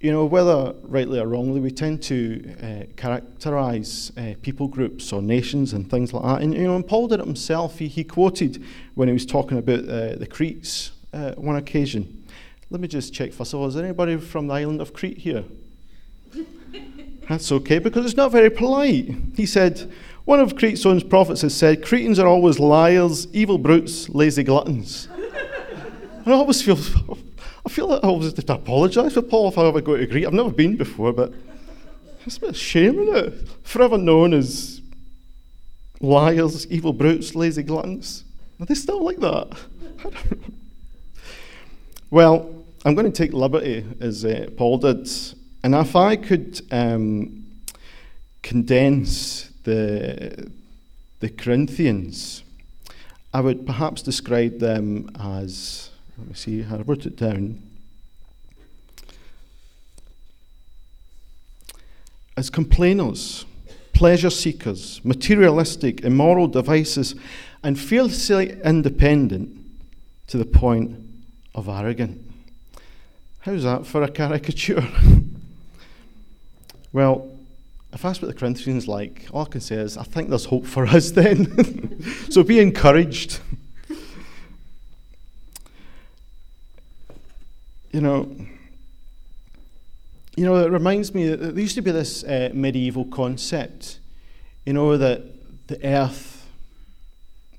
You 0.00 0.10
know, 0.10 0.24
whether 0.24 0.74
rightly 0.82 1.20
or 1.20 1.26
wrongly, 1.26 1.60
we 1.60 1.70
tend 1.70 2.02
to 2.04 2.54
uh, 2.62 2.92
characterize 2.96 4.10
uh, 4.16 4.32
people 4.40 4.66
groups 4.66 5.12
or 5.12 5.20
nations 5.20 5.74
and 5.74 5.90
things 5.90 6.14
like 6.14 6.22
that. 6.22 6.42
And, 6.42 6.54
you 6.54 6.64
know, 6.64 6.74
and 6.74 6.88
Paul 6.88 7.06
did 7.08 7.20
it 7.20 7.26
himself. 7.26 7.78
He, 7.78 7.86
he 7.86 8.02
quoted 8.02 8.64
when 8.94 9.08
he 9.08 9.12
was 9.12 9.26
talking 9.26 9.58
about 9.58 9.80
uh, 9.80 10.16
the 10.16 10.26
Cretes 10.26 10.92
uh, 11.12 11.32
one 11.32 11.56
occasion. 11.56 12.24
Let 12.70 12.80
me 12.80 12.88
just 12.88 13.12
check 13.12 13.34
first 13.34 13.52
of 13.52 13.60
all, 13.60 13.66
is 13.66 13.74
there 13.74 13.84
anybody 13.84 14.16
from 14.16 14.46
the 14.46 14.54
island 14.54 14.80
of 14.80 14.94
Crete 14.94 15.18
here? 15.18 15.44
That's 17.28 17.52
okay, 17.52 17.78
because 17.78 18.06
it's 18.06 18.16
not 18.16 18.32
very 18.32 18.48
polite. 18.48 19.14
He 19.36 19.44
said, 19.44 19.92
One 20.24 20.40
of 20.40 20.56
Crete's 20.56 20.86
own 20.86 21.00
prophets 21.08 21.42
has 21.42 21.54
said, 21.54 21.84
Cretans 21.84 22.18
are 22.18 22.26
always 22.26 22.58
liars, 22.58 23.28
evil 23.34 23.58
brutes, 23.58 24.08
lazy 24.08 24.44
gluttons. 24.44 25.08
and 26.24 26.28
I 26.28 26.32
always 26.32 26.62
feel 26.62 26.76
feel 27.70 27.88
like 27.88 28.04
I 28.04 28.08
always 28.08 28.34
have 28.34 28.44
to 28.44 28.54
apologise 28.54 29.14
for 29.14 29.22
Paul 29.22 29.48
if 29.48 29.58
I 29.58 29.66
ever 29.66 29.80
go 29.80 29.96
to 29.96 30.06
Greece. 30.06 30.26
I've 30.26 30.32
never 30.32 30.50
been 30.50 30.76
before, 30.76 31.12
but 31.12 31.32
it's 32.26 32.36
a 32.36 32.40
bit 32.40 32.50
of 32.50 32.56
shame, 32.56 33.00
isn't 33.00 33.16
it? 33.16 33.48
Forever 33.62 33.96
known 33.96 34.34
as 34.34 34.80
liars, 36.00 36.66
evil 36.70 36.92
brutes, 36.92 37.34
lazy 37.34 37.62
gluttons. 37.62 38.24
Are 38.58 38.66
they 38.66 38.74
still 38.74 39.02
like 39.02 39.20
that? 39.20 39.56
well, 42.10 42.64
I'm 42.84 42.94
going 42.94 43.10
to 43.10 43.16
take 43.16 43.32
liberty, 43.32 43.84
as 44.00 44.24
uh, 44.24 44.48
Paul 44.56 44.78
did, 44.78 45.08
And 45.62 45.74
if 45.74 45.94
I 45.94 46.16
could 46.16 46.60
um, 46.70 47.46
condense 48.42 49.50
the, 49.64 50.50
the 51.20 51.28
Corinthians, 51.28 52.42
I 53.32 53.40
would 53.40 53.64
perhaps 53.64 54.02
describe 54.02 54.58
them 54.58 55.10
as, 55.18 55.89
let 56.20 56.28
me 56.28 56.34
see, 56.34 56.62
how 56.62 56.76
I 56.76 56.82
wrote 56.82 57.06
it 57.06 57.16
down, 57.16 57.62
as 62.36 62.50
complainers, 62.50 63.46
pleasure 63.94 64.28
seekers, 64.28 65.00
materialistic, 65.02 66.02
immoral 66.02 66.46
devices, 66.46 67.14
and 67.62 67.78
fiercely 67.80 68.60
independent 68.62 69.64
to 70.26 70.36
the 70.36 70.44
point 70.44 70.98
of 71.54 71.68
arrogant. 71.68 72.30
How's 73.40 73.62
that 73.62 73.86
for 73.86 74.02
a 74.02 74.10
caricature? 74.10 74.86
well, 76.92 77.30
if 77.94 78.02
that's 78.02 78.20
what 78.20 78.28
the 78.28 78.38
Corinthians 78.38 78.86
like, 78.86 79.26
all 79.32 79.42
I 79.42 79.48
can 79.48 79.62
say 79.62 79.76
is, 79.76 79.96
I 79.96 80.02
think 80.02 80.28
there's 80.28 80.44
hope 80.44 80.66
for 80.66 80.86
us 80.86 81.10
then. 81.12 82.02
so 82.30 82.42
be 82.42 82.60
encouraged. 82.60 83.40
You 87.92 88.00
know, 88.00 88.34
you 90.36 90.44
know, 90.44 90.56
it 90.56 90.70
reminds 90.70 91.14
me 91.14 91.28
that 91.28 91.36
there 91.38 91.58
used 91.58 91.74
to 91.74 91.82
be 91.82 91.90
this 91.90 92.24
uh, 92.24 92.50
medieval 92.54 93.04
concept, 93.04 93.98
you 94.64 94.72
know, 94.72 94.96
that 94.96 95.66
the 95.66 95.84
earth 95.84 96.48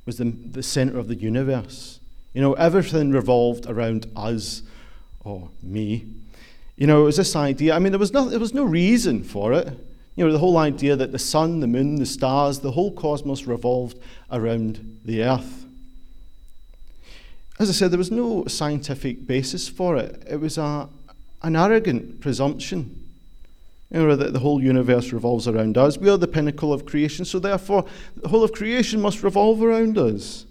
was 0.05 0.17
the, 0.17 0.25
the 0.25 0.63
center 0.63 0.97
of 0.97 1.07
the 1.07 1.15
universe. 1.15 2.00
You 2.33 2.41
know, 2.41 2.53
everything 2.53 3.11
revolved 3.11 3.65
around 3.67 4.07
us 4.15 4.63
or 5.19 5.50
me. 5.61 6.07
You 6.77 6.88
know, 6.88 7.01
it 7.03 7.05
was 7.05 7.17
this 7.17 7.35
idea. 7.35 7.75
I 7.75 7.79
mean, 7.79 7.91
there 7.91 8.00
was 8.00 8.13
no, 8.13 8.29
there 8.29 8.39
was 8.39 8.53
no 8.53 8.63
reason 8.63 9.23
for 9.23 9.53
it. 9.53 9.67
You 10.15 10.25
know, 10.25 10.31
the 10.31 10.39
whole 10.39 10.57
idea 10.57 10.95
that 10.95 11.11
the 11.11 11.19
sun, 11.19 11.59
the 11.59 11.67
moon, 11.67 11.95
the 11.95 12.05
stars, 12.05 12.59
the 12.59 12.71
whole 12.71 12.91
cosmos 12.91 13.45
revolved 13.45 14.00
around 14.31 15.00
the 15.05 15.23
earth. 15.23 15.61
As 17.62 17.70
I 17.70 17.74
said, 17.74 17.91
there 17.91 18.00
was 18.00 18.10
no 18.10 18.44
scientific 18.48 19.27
basis 19.27 19.70
for 19.70 19.96
it. 19.96 20.24
It 20.27 20.38
was 20.38 20.58
a, 20.58 20.89
an 21.44 21.56
arrogant 21.56 22.20
presumption. 22.20 23.08
You 23.91 24.00
know, 24.00 24.15
that 24.15 24.34
the 24.34 24.39
whole 24.39 24.63
universe 24.63 25.13
revolves 25.13 25.48
around 25.48 25.77
us. 25.77 25.96
We 25.96 26.10
are 26.10 26.18
the 26.18 26.27
pinnacle 26.27 26.74
of 26.74 26.88
creation, 26.88 27.24
so 27.24 27.38
therefore 27.38 27.86
the 28.15 28.30
whole 28.30 28.44
of 28.44 28.51
creation 28.51 29.00
must 29.00 29.22
revolve 29.22 29.62
around 29.62 30.00
us. 30.00 30.48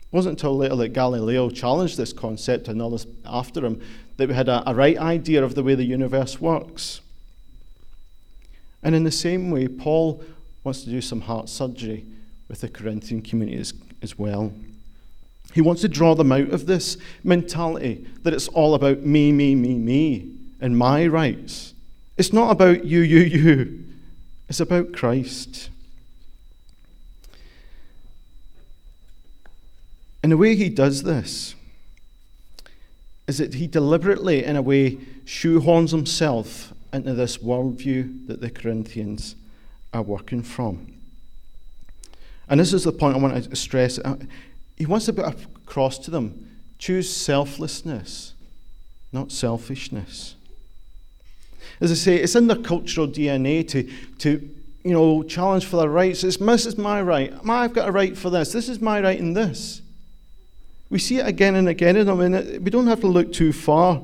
It 0.00 0.10
wasn't 0.10 0.32
until 0.32 0.56
later 0.56 0.74
that 0.74 0.94
Galileo 0.94 1.48
challenged 1.48 1.96
this 1.96 2.12
concept 2.12 2.66
and 2.66 2.82
others 2.82 3.06
after 3.24 3.64
him 3.64 3.80
that 4.16 4.28
we 4.28 4.34
had 4.34 4.48
a, 4.48 4.68
a 4.68 4.74
right 4.74 4.98
idea 4.98 5.44
of 5.44 5.54
the 5.54 5.62
way 5.62 5.76
the 5.76 5.84
universe 5.84 6.40
works. 6.40 7.02
And 8.82 8.96
in 8.96 9.04
the 9.04 9.12
same 9.12 9.52
way, 9.52 9.68
Paul 9.68 10.24
wants 10.64 10.82
to 10.82 10.90
do 10.90 11.00
some 11.00 11.20
heart 11.20 11.48
surgery 11.48 12.04
with 12.48 12.62
the 12.62 12.68
Corinthian 12.68 13.22
community 13.22 13.60
as, 13.60 13.72
as 14.02 14.18
well. 14.18 14.52
He 15.52 15.60
wants 15.60 15.82
to 15.82 15.88
draw 15.88 16.14
them 16.14 16.32
out 16.32 16.50
of 16.50 16.66
this 16.66 16.96
mentality 17.22 18.06
that 18.22 18.32
it's 18.32 18.48
all 18.48 18.74
about 18.74 19.02
me, 19.02 19.30
me, 19.32 19.54
me, 19.54 19.74
me, 19.74 20.32
and 20.60 20.76
my 20.76 21.06
rights. 21.06 21.74
It's 22.16 22.32
not 22.32 22.50
about 22.50 22.84
you, 22.84 23.00
you, 23.00 23.18
you. 23.20 23.84
It's 24.48 24.60
about 24.60 24.92
Christ. 24.92 25.70
And 30.22 30.32
the 30.32 30.36
way 30.36 30.56
he 30.56 30.70
does 30.70 31.02
this 31.02 31.54
is 33.26 33.38
that 33.38 33.54
he 33.54 33.66
deliberately, 33.66 34.44
in 34.44 34.56
a 34.56 34.62
way, 34.62 34.96
shoehorns 35.24 35.90
himself 35.90 36.72
into 36.92 37.14
this 37.14 37.38
worldview 37.38 38.26
that 38.26 38.40
the 38.40 38.50
Corinthians 38.50 39.36
are 39.92 40.02
working 40.02 40.42
from. 40.42 40.94
And 42.48 42.60
this 42.60 42.72
is 42.72 42.84
the 42.84 42.92
point 42.92 43.16
I 43.16 43.20
want 43.20 43.44
to 43.44 43.56
stress. 43.56 43.98
Uh, 43.98 44.16
He 44.76 44.86
wants 44.86 45.06
to 45.06 45.12
put 45.12 45.26
across 45.56 45.98
to 45.98 46.10
them 46.10 46.50
choose 46.78 47.08
selflessness, 47.08 48.34
not 49.12 49.32
selfishness. 49.32 50.34
As 51.80 51.90
I 51.90 51.94
say, 51.94 52.16
it's 52.16 52.34
in 52.34 52.46
their 52.46 52.58
cultural 52.58 53.08
DNA 53.08 53.66
to, 53.68 53.90
to 54.18 54.50
you 54.84 54.92
know, 54.92 55.22
challenge 55.22 55.64
for 55.64 55.78
their 55.78 55.88
rights. 55.88 56.24
It's 56.24 56.36
this 56.36 56.66
is 56.66 56.76
my 56.76 57.00
right. 57.00 57.32
I've 57.48 57.72
got 57.72 57.88
a 57.88 57.92
right 57.92 58.16
for 58.16 58.30
this. 58.30 58.52
This 58.52 58.68
is 58.68 58.80
my 58.80 59.00
right 59.00 59.18
in 59.18 59.32
this. 59.32 59.80
We 60.90 60.98
see 60.98 61.18
it 61.18 61.26
again 61.26 61.54
and 61.54 61.68
again 61.68 61.96
in 61.96 62.06
them, 62.06 62.20
and 62.20 62.62
we 62.62 62.70
don't 62.70 62.86
have 62.86 63.00
to 63.00 63.06
look 63.06 63.32
too 63.32 63.52
far 63.52 64.02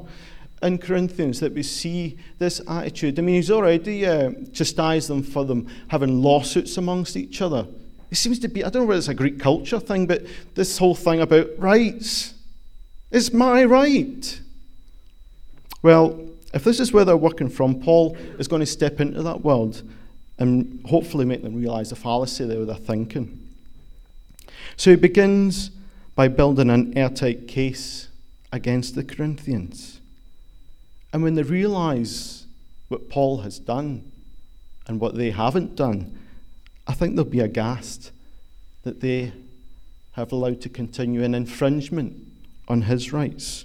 in 0.62 0.78
Corinthians 0.78 1.40
that 1.40 1.52
we 1.52 1.62
see 1.62 2.18
this 2.38 2.60
attitude. 2.66 3.18
I 3.18 3.22
mean, 3.22 3.36
he's 3.36 3.50
already 3.50 4.06
uh, 4.06 4.32
chastised 4.52 5.08
them 5.08 5.22
for 5.22 5.44
them 5.44 5.68
having 5.88 6.22
lawsuits 6.22 6.76
amongst 6.76 7.16
each 7.16 7.42
other. 7.42 7.66
It 8.10 8.16
seems 8.16 8.38
to 8.40 8.48
be, 8.48 8.64
I 8.64 8.70
don't 8.70 8.82
know 8.82 8.86
whether 8.86 8.98
it's 8.98 9.08
a 9.08 9.14
Greek 9.14 9.38
culture 9.38 9.78
thing, 9.78 10.06
but 10.06 10.26
this 10.54 10.78
whole 10.78 10.94
thing 10.94 11.20
about 11.20 11.48
rights. 11.58 12.34
It's 13.10 13.32
my 13.32 13.64
right. 13.64 14.40
Well, 15.82 16.28
if 16.52 16.64
this 16.64 16.80
is 16.80 16.92
where 16.92 17.04
they're 17.04 17.16
working 17.16 17.48
from, 17.48 17.80
Paul 17.80 18.16
is 18.38 18.48
going 18.48 18.60
to 18.60 18.66
step 18.66 19.00
into 19.00 19.22
that 19.22 19.42
world 19.42 19.82
and 20.38 20.84
hopefully 20.86 21.24
make 21.24 21.42
them 21.42 21.54
realize 21.54 21.90
the 21.90 21.96
fallacy 21.96 22.44
they 22.44 22.56
were 22.56 22.74
thinking. 22.74 23.48
So 24.76 24.90
he 24.90 24.96
begins 24.96 25.70
by 26.14 26.28
building 26.28 26.70
an 26.70 26.96
airtight 26.96 27.46
case 27.46 28.08
against 28.52 28.94
the 28.94 29.04
Corinthians. 29.04 30.00
And 31.12 31.22
when 31.22 31.34
they 31.34 31.42
realize 31.42 32.46
what 32.88 33.08
Paul 33.08 33.38
has 33.38 33.58
done 33.58 34.10
and 34.86 34.98
what 35.00 35.14
they 35.14 35.30
haven't 35.30 35.76
done, 35.76 36.18
I 36.90 36.92
think 36.92 37.14
they'll 37.14 37.25
be 37.25 37.38
aghast 37.38 38.11
that 38.82 39.00
they 39.00 39.32
have 40.11 40.32
allowed 40.32 40.61
to 40.62 40.68
continue 40.68 41.23
an 41.23 41.37
infringement 41.37 42.16
on 42.66 42.82
his 42.82 43.12
rights, 43.12 43.64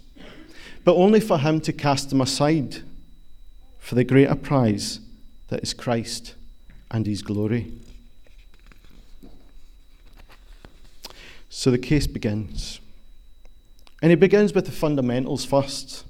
but 0.83 0.93
only 0.93 1.19
for 1.19 1.39
him 1.39 1.59
to 1.61 1.73
cast 1.73 2.11
them 2.11 2.21
aside 2.21 2.83
for 3.79 3.95
the 3.95 4.03
greater 4.03 4.35
prize 4.35 4.99
that 5.47 5.63
is 5.63 5.73
Christ 5.73 6.35
and 6.91 7.07
his 7.07 7.23
glory. 7.23 7.73
So 11.49 11.71
the 11.71 11.79
case 11.79 12.05
begins. 12.05 12.79
And 14.03 14.11
he 14.11 14.15
begins 14.15 14.53
with 14.53 14.67
the 14.67 14.71
fundamentals 14.71 15.45
first. 15.45 16.05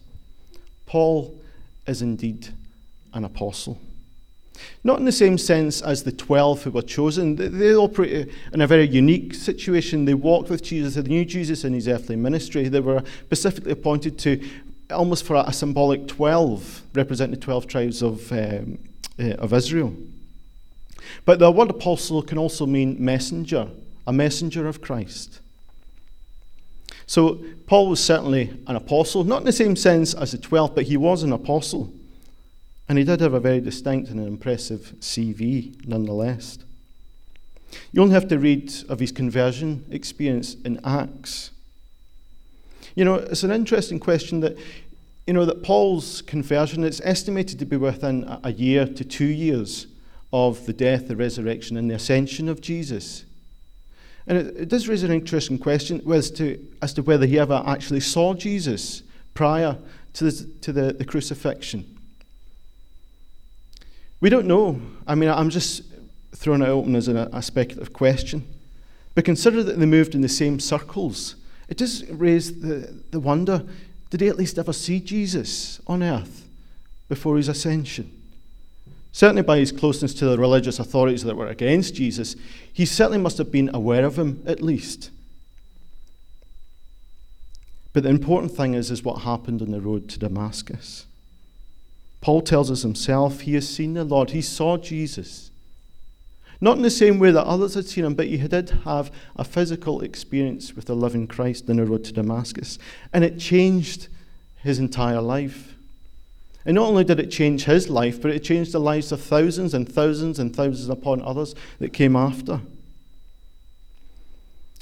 Paul 0.86 1.40
is 1.88 2.02
indeed 2.02 2.50
an 3.14 3.24
apostle. 3.24 3.80
Not 4.84 5.00
in 5.00 5.06
the 5.06 5.12
same 5.12 5.38
sense 5.38 5.82
as 5.82 6.04
the 6.04 6.12
12 6.12 6.64
who 6.64 6.72
were 6.72 6.82
chosen. 6.82 7.36
They 7.36 7.74
operated 7.74 8.32
in 8.54 8.62
a 8.62 8.68
very 8.68 8.88
unique 8.88 9.34
situation. 9.34 10.06
They 10.06 10.14
walked 10.14 10.50
with 10.50 10.64
Jesus, 10.64 10.96
they 10.96 11.02
knew 11.02 11.26
Jesus 11.26 11.64
in 11.64 11.74
his 11.74 11.88
earthly 11.88 12.16
ministry. 12.16 12.68
They 12.68 12.80
were 12.80 13.04
specifically 13.26 13.72
appointed 13.72 14.18
to 14.20 14.42
almost 14.92 15.26
for 15.26 15.36
a, 15.36 15.52
symbolic 15.52 16.08
12, 16.08 16.84
representing 16.94 17.40
the 17.40 17.42
12 17.42 17.68
tribes 17.68 18.02
of, 18.02 18.32
um, 18.32 18.78
uh, 19.20 19.34
of 19.34 19.54
Israel. 19.54 19.96
But 21.26 21.40
the 21.40 21.52
word 21.52 21.70
apostle 21.70 22.22
can 22.22 22.38
also 22.38 22.66
mean 22.66 23.04
messenger, 23.04 23.68
a 24.06 24.14
messenger 24.14 24.68
of 24.68 24.82
Christ. 24.82 25.42
So 27.08 27.44
Paul 27.68 27.90
was 27.90 28.04
certainly 28.04 28.58
an 28.68 28.76
apostle, 28.76 29.24
not 29.24 29.40
in 29.40 29.46
the 29.46 29.52
same 29.52 29.76
sense 29.76 30.14
as 30.14 30.32
the 30.32 30.38
12, 30.38 30.76
but 30.76 30.86
he 30.86 30.98
was 30.98 31.24
an 31.24 31.34
apostle. 31.34 31.94
And 32.88 32.98
he 32.98 33.04
did 33.04 33.20
have 33.22 33.34
a 33.34 33.40
very 33.40 33.60
distinct 33.60 34.10
and 34.10 34.20
an 34.20 34.28
impressive 34.28 34.94
CV 35.00 35.86
nonetheless. 35.88 36.60
You 37.92 38.02
only 38.02 38.14
have 38.14 38.28
to 38.30 38.40
read 38.40 38.72
of 38.90 39.00
his 39.00 39.12
conversion 39.12 39.86
experience 39.90 40.56
in 40.64 40.80
Acts. 40.84 41.52
You 42.96 43.04
know, 43.04 43.16
it's 43.16 43.44
an 43.44 43.52
interesting 43.52 44.00
question 44.00 44.40
that, 44.42 44.58
you 45.28 45.34
know, 45.34 45.46
that 45.46 45.64
Paul's 45.64 46.22
conversion, 46.22 46.84
it's 46.84 47.02
estimated 47.04 47.60
to 47.60 47.66
be 47.66 47.76
within 47.76 48.24
a 48.44 48.54
year 48.54 48.86
to 48.86 49.04
two 49.04 49.26
years 49.26 49.88
of 50.32 50.66
the 50.66 50.74
death, 50.74 51.08
the 51.08 51.16
resurrection, 51.16 51.78
and 51.78 51.90
the 51.90 51.96
ascension 51.96 52.48
of 52.48 52.62
Jesus. 52.62 53.26
And 54.28 54.38
it, 54.38 54.58
it 54.58 54.70
does 54.70 54.88
raise 54.88 55.04
an 55.04 55.12
interesting 55.12 55.58
question 55.58 56.02
as 56.12 56.32
to, 56.32 56.66
as 56.82 56.94
to 56.94 57.04
whether 57.04 57.26
he 57.26 57.38
ever 57.38 57.64
actually 57.66 58.00
saw 58.00 58.34
Jesus 58.34 59.04
prior 59.34 59.78
to, 60.14 60.24
the, 60.24 60.50
to 60.62 60.72
the, 60.72 60.94
the 60.94 61.06
crucifixion. 61.06 61.95
We 64.26 64.32
don't 64.32 64.48
know. 64.48 64.82
I 65.06 65.14
mean, 65.14 65.30
I'm 65.30 65.52
just 65.52 65.84
throwing 66.32 66.64
it 66.64 66.68
open 66.68 66.96
as 66.96 67.08
a, 67.08 67.30
a 67.32 67.44
speculative 67.44 67.94
question. 67.94 68.48
But 69.14 69.24
consider 69.24 69.62
that 69.62 69.78
they 69.78 69.86
moved 69.86 70.16
in 70.16 70.22
the 70.22 70.28
same 70.28 70.60
circles. 70.60 71.36
It 71.70 71.78
does 71.78 72.10
raise 72.10 72.62
the, 72.62 73.04
the 73.12 73.20
wonder 73.20 73.64
did 74.10 74.22
he 74.22 74.28
at 74.28 74.36
least 74.36 74.58
ever 74.58 74.74
see 74.74 75.00
Jesus 75.00 75.80
on 75.86 76.02
earth 76.02 76.50
before 77.08 77.38
his 77.38 77.48
ascension? 77.48 78.20
Certainly, 79.12 79.44
by 79.44 79.60
his 79.60 79.72
closeness 79.72 80.16
to 80.16 80.26
the 80.26 80.40
religious 80.40 80.80
authorities 80.80 81.24
that 81.24 81.36
were 81.36 81.46
against 81.46 81.94
Jesus, 81.94 82.36
he 82.74 82.84
certainly 82.84 83.20
must 83.20 83.38
have 83.38 83.52
been 83.52 83.70
aware 83.76 84.06
of 84.06 84.18
him 84.18 84.42
at 84.48 84.60
least. 84.60 85.12
But 87.94 88.02
the 88.02 88.10
important 88.10 88.54
thing 88.54 88.74
is, 88.74 88.90
is 88.90 89.04
what 89.04 89.22
happened 89.22 89.62
on 89.62 89.70
the 89.70 89.82
road 89.82 90.10
to 90.10 90.18
Damascus. 90.18 91.06
Paul 92.26 92.42
tells 92.42 92.72
us 92.72 92.82
himself 92.82 93.42
he 93.42 93.54
has 93.54 93.70
seen 93.70 93.94
the 93.94 94.04
Lord. 94.04 94.32
He 94.32 94.42
saw 94.42 94.78
Jesus. 94.78 95.52
Not 96.60 96.76
in 96.76 96.82
the 96.82 96.90
same 96.90 97.20
way 97.20 97.30
that 97.30 97.46
others 97.46 97.76
had 97.76 97.86
seen 97.86 98.04
him, 98.04 98.16
but 98.16 98.26
he 98.26 98.38
did 98.38 98.72
have 98.84 99.12
a 99.36 99.44
physical 99.44 100.02
experience 100.02 100.76
with 100.76 100.86
the 100.86 100.96
living 100.96 101.28
Christ 101.28 101.70
on 101.70 101.76
the 101.76 101.86
road 101.86 102.04
to 102.06 102.14
Damascus. 102.14 102.80
And 103.14 103.24
it 103.24 103.38
changed 103.38 104.08
his 104.56 104.80
entire 104.80 105.22
life. 105.22 105.76
And 106.66 106.74
not 106.74 106.88
only 106.88 107.04
did 107.04 107.20
it 107.20 107.30
change 107.30 107.66
his 107.66 107.90
life, 107.90 108.20
but 108.20 108.32
it 108.32 108.44
changed 108.44 108.72
the 108.72 108.80
lives 108.80 109.12
of 109.12 109.22
thousands 109.22 109.76
and 109.76 109.88
thousands 109.88 110.40
and 110.40 110.56
thousands 110.56 110.90
upon 110.90 111.22
others 111.22 111.54
that 111.78 111.94
came 111.94 112.16
after. 112.16 112.62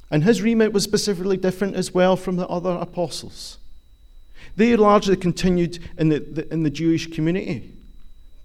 And 0.09 0.23
his 0.23 0.41
remit 0.41 0.71
was 0.71 0.85
specifically 0.85 1.35
different 1.35 1.75
as 1.75 1.93
well 1.93 2.15
from 2.15 2.37
the 2.37 2.47
other 2.47 2.71
apostles. 2.71 3.57
They 4.55 4.75
largely 4.75 5.15
continued 5.15 5.79
in 5.97 6.09
the, 6.09 6.19
the, 6.19 6.53
in 6.53 6.63
the 6.63 6.69
Jewish 6.69 7.07
community. 7.07 7.73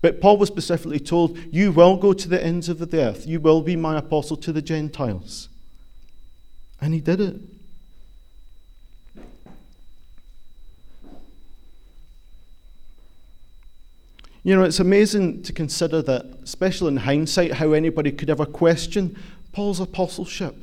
But 0.00 0.20
Paul 0.20 0.38
was 0.38 0.48
specifically 0.48 1.00
told, 1.00 1.38
You 1.52 1.72
will 1.72 1.96
go 1.96 2.12
to 2.12 2.28
the 2.28 2.42
ends 2.42 2.68
of 2.68 2.78
the 2.78 3.00
earth. 3.00 3.26
You 3.26 3.40
will 3.40 3.62
be 3.62 3.76
my 3.76 3.98
apostle 3.98 4.36
to 4.38 4.52
the 4.52 4.62
Gentiles. 4.62 5.48
And 6.80 6.94
he 6.94 7.00
did 7.00 7.20
it. 7.20 7.36
You 14.44 14.56
know, 14.56 14.62
it's 14.62 14.80
amazing 14.80 15.42
to 15.42 15.52
consider 15.52 16.00
that, 16.02 16.24
especially 16.42 16.88
in 16.88 16.96
hindsight, 16.98 17.54
how 17.54 17.72
anybody 17.72 18.12
could 18.12 18.30
ever 18.30 18.46
question 18.46 19.18
Paul's 19.52 19.80
apostleship. 19.80 20.56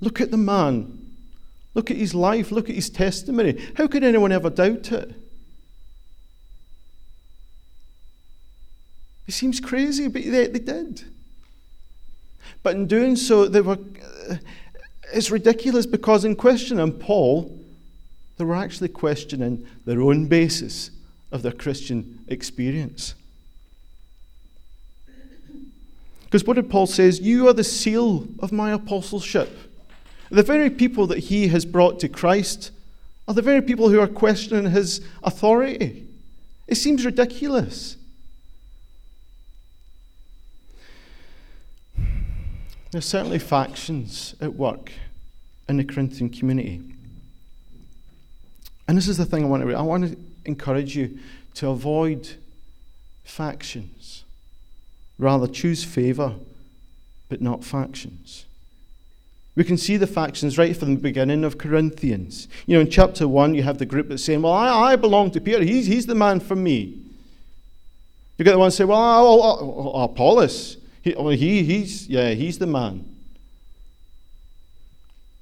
Look 0.00 0.20
at 0.20 0.30
the 0.30 0.36
man. 0.36 1.07
Look 1.78 1.92
at 1.92 1.96
his 1.96 2.12
life. 2.12 2.50
Look 2.50 2.68
at 2.68 2.74
his 2.74 2.90
testimony. 2.90 3.56
How 3.76 3.86
could 3.86 4.02
anyone 4.02 4.32
ever 4.32 4.50
doubt 4.50 4.90
it? 4.90 5.14
It 9.28 9.32
seems 9.32 9.60
crazy, 9.60 10.08
but 10.08 10.24
they, 10.24 10.48
they 10.48 10.58
did. 10.58 11.04
But 12.64 12.74
in 12.74 12.88
doing 12.88 13.14
so, 13.14 13.46
they 13.46 13.60
were. 13.60 13.78
Uh, 14.28 14.38
it's 15.12 15.30
ridiculous 15.30 15.86
because 15.86 16.24
in 16.24 16.34
questioning 16.34 16.94
Paul, 16.94 17.64
they 18.38 18.44
were 18.44 18.56
actually 18.56 18.88
questioning 18.88 19.64
their 19.84 20.02
own 20.02 20.26
basis 20.26 20.90
of 21.30 21.42
their 21.42 21.52
Christian 21.52 22.24
experience. 22.26 23.14
Because 26.24 26.44
what 26.44 26.54
did 26.54 26.68
Paul 26.70 26.88
says? 26.88 27.20
You 27.20 27.46
are 27.46 27.52
the 27.52 27.62
seal 27.62 28.26
of 28.40 28.50
my 28.50 28.72
apostleship. 28.72 29.67
The 30.30 30.42
very 30.42 30.70
people 30.70 31.06
that 31.06 31.18
he 31.18 31.48
has 31.48 31.64
brought 31.64 32.00
to 32.00 32.08
Christ 32.08 32.70
are 33.26 33.34
the 33.34 33.42
very 33.42 33.62
people 33.62 33.88
who 33.88 34.00
are 34.00 34.06
questioning 34.06 34.70
his 34.70 35.00
authority. 35.22 36.06
It 36.66 36.76
seems 36.76 37.04
ridiculous. 37.04 37.96
There's 42.90 43.06
certainly 43.06 43.38
factions 43.38 44.34
at 44.40 44.54
work 44.54 44.92
in 45.68 45.76
the 45.76 45.84
Corinthian 45.84 46.30
community. 46.30 46.82
And 48.86 48.96
this 48.96 49.08
is 49.08 49.18
the 49.18 49.26
thing 49.26 49.44
I 49.44 49.46
want 49.46 49.62
to 49.62 49.74
I 49.74 49.82
want 49.82 50.10
to 50.10 50.16
encourage 50.46 50.96
you 50.96 51.18
to 51.54 51.68
avoid 51.68 52.36
factions. 53.24 54.24
Rather 55.18 55.46
choose 55.46 55.84
favor, 55.84 56.34
but 57.28 57.42
not 57.42 57.62
factions. 57.62 58.46
We 59.58 59.64
can 59.64 59.76
see 59.76 59.96
the 59.96 60.06
factions 60.06 60.56
right 60.56 60.76
from 60.76 60.94
the 60.94 61.00
beginning 61.00 61.42
of 61.42 61.58
Corinthians. 61.58 62.46
You 62.66 62.76
know, 62.76 62.82
in 62.82 62.90
chapter 62.90 63.26
1, 63.26 63.56
you 63.56 63.64
have 63.64 63.78
the 63.78 63.86
group 63.86 64.08
that's 64.08 64.22
saying, 64.22 64.42
Well, 64.42 64.52
I, 64.52 64.92
I 64.92 64.94
belong 64.94 65.32
to 65.32 65.40
Peter. 65.40 65.64
He's, 65.64 65.86
he's 65.86 66.06
the 66.06 66.14
man 66.14 66.38
for 66.38 66.54
me. 66.54 67.02
You 68.36 68.44
get 68.44 68.52
the 68.52 68.58
one 68.60 68.70
say, 68.70 68.84
Well, 68.84 68.96
oh 68.96 69.42
oh, 69.42 69.58
oh, 69.60 69.92
oh, 69.94 70.02
Apollos, 70.04 70.76
he, 71.02 71.12
well, 71.18 71.30
he, 71.30 71.64
he's, 71.64 72.06
yeah, 72.06 72.34
he's 72.34 72.58
the 72.58 72.68
man. 72.68 73.04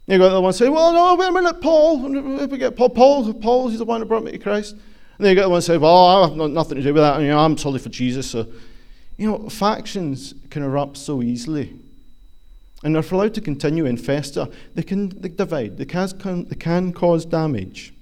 You 0.07 0.17
got 0.17 0.31
the 0.31 0.41
one 0.41 0.55
say, 0.55 0.71
well, 0.71 0.95
no, 0.95 1.15
wait 1.17 1.29
a 1.29 1.33
minute, 1.33 1.61
Paul. 1.61 2.41
If 2.41 2.51
we 2.51 2.57
get 2.57 2.75
Paul, 2.75 2.89
Paul, 2.89 3.35
Paul, 3.35 3.69
he's 3.69 3.81
the 3.81 3.85
one 3.85 4.01
who 4.01 4.07
brought 4.07 4.25
me 4.25 4.33
to 4.33 4.39
Christ. 4.39 4.73
And 4.73 5.27
then 5.27 5.29
you 5.29 5.35
get 5.35 5.43
the 5.43 5.51
one 5.51 5.61
say, 5.61 5.77
well, 5.77 5.95
I 5.95 6.29
have 6.29 6.37
nothing 6.37 6.77
to 6.77 6.83
do 6.83 6.95
with 6.95 7.03
that. 7.03 7.21
You 7.21 7.29
know, 7.29 7.39
I'm 7.39 7.55
totally 7.55 7.81
for 7.81 7.91
Jesus. 7.91 8.31
So, 8.31 8.47
you 9.19 9.31
know, 9.31 9.51
factions 9.51 10.33
can 10.49 10.63
erupt 10.63 10.97
so 10.97 11.23
easily. 11.23 11.81
And 12.87 12.97
if 12.97 13.11
allowed 13.11 13.35
to 13.35 13.41
continue 13.41 13.85
and 13.85 14.01
fester, 14.01 14.47
they 14.77 14.85
can 14.85 15.09
they 15.21 15.29
divide. 15.29 15.77
They 15.77 15.85
can, 15.87 16.45
they 16.45 16.55
can 16.55 16.93
cause 16.93 17.25
damage. 17.25 17.93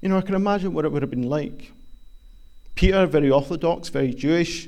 You 0.00 0.08
know, 0.08 0.16
I 0.16 0.22
can 0.22 0.34
imagine 0.34 0.72
what 0.72 0.86
it 0.86 0.90
would 0.90 1.02
have 1.02 1.10
been 1.10 1.28
like. 1.28 1.72
Peter, 2.74 3.04
very 3.04 3.30
orthodox, 3.30 3.90
very 3.90 4.14
Jewish, 4.14 4.66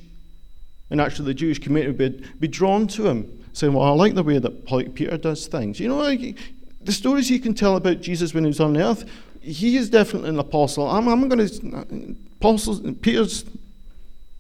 and 0.91 1.01
actually, 1.01 1.25
the 1.25 1.33
Jewish 1.33 1.59
community 1.59 1.97
would 1.97 2.39
be 2.39 2.49
drawn 2.49 2.87
to 2.89 3.09
him, 3.09 3.47
saying, 3.55 3.73
Well, 3.73 3.87
I 3.87 3.93
like 3.93 4.15
the 4.15 4.25
way 4.25 4.39
that 4.39 4.95
Peter 4.95 5.17
does 5.17 5.47
things. 5.47 5.81
You 5.81 5.89
know, 5.89 5.97
like, 5.97 6.37
the 6.83 6.93
stories 6.93 7.31
you 7.31 7.41
can 7.41 7.55
tell 7.55 7.77
about 7.77 8.03
Jesus 8.03 8.35
when 8.35 8.45
he 8.45 8.49
was 8.49 8.61
on 8.61 8.77
earth, 8.77 9.11
he 9.41 9.79
is 9.79 9.89
definitely 9.89 10.29
an 10.29 10.39
apostle. 10.39 10.87
I'm, 10.87 11.09
I'm 11.09 11.31
going 11.31 11.49
to, 11.49 12.95
Peter's 13.01 13.45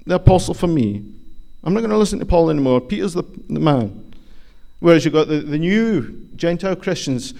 the 0.04 0.16
apostle 0.16 0.52
for 0.52 0.66
me. 0.66 1.14
I'm 1.62 1.74
not 1.74 1.80
going 1.80 1.90
to 1.90 1.98
listen 1.98 2.18
to 2.18 2.26
Paul 2.26 2.50
anymore. 2.50 2.80
Peter's 2.80 3.14
the, 3.14 3.24
the 3.48 3.60
man. 3.60 4.12
Whereas 4.78 5.04
you've 5.04 5.14
got 5.14 5.28
the, 5.28 5.40
the 5.40 5.58
new 5.58 6.28
Gentile 6.36 6.76
Christians. 6.76 7.34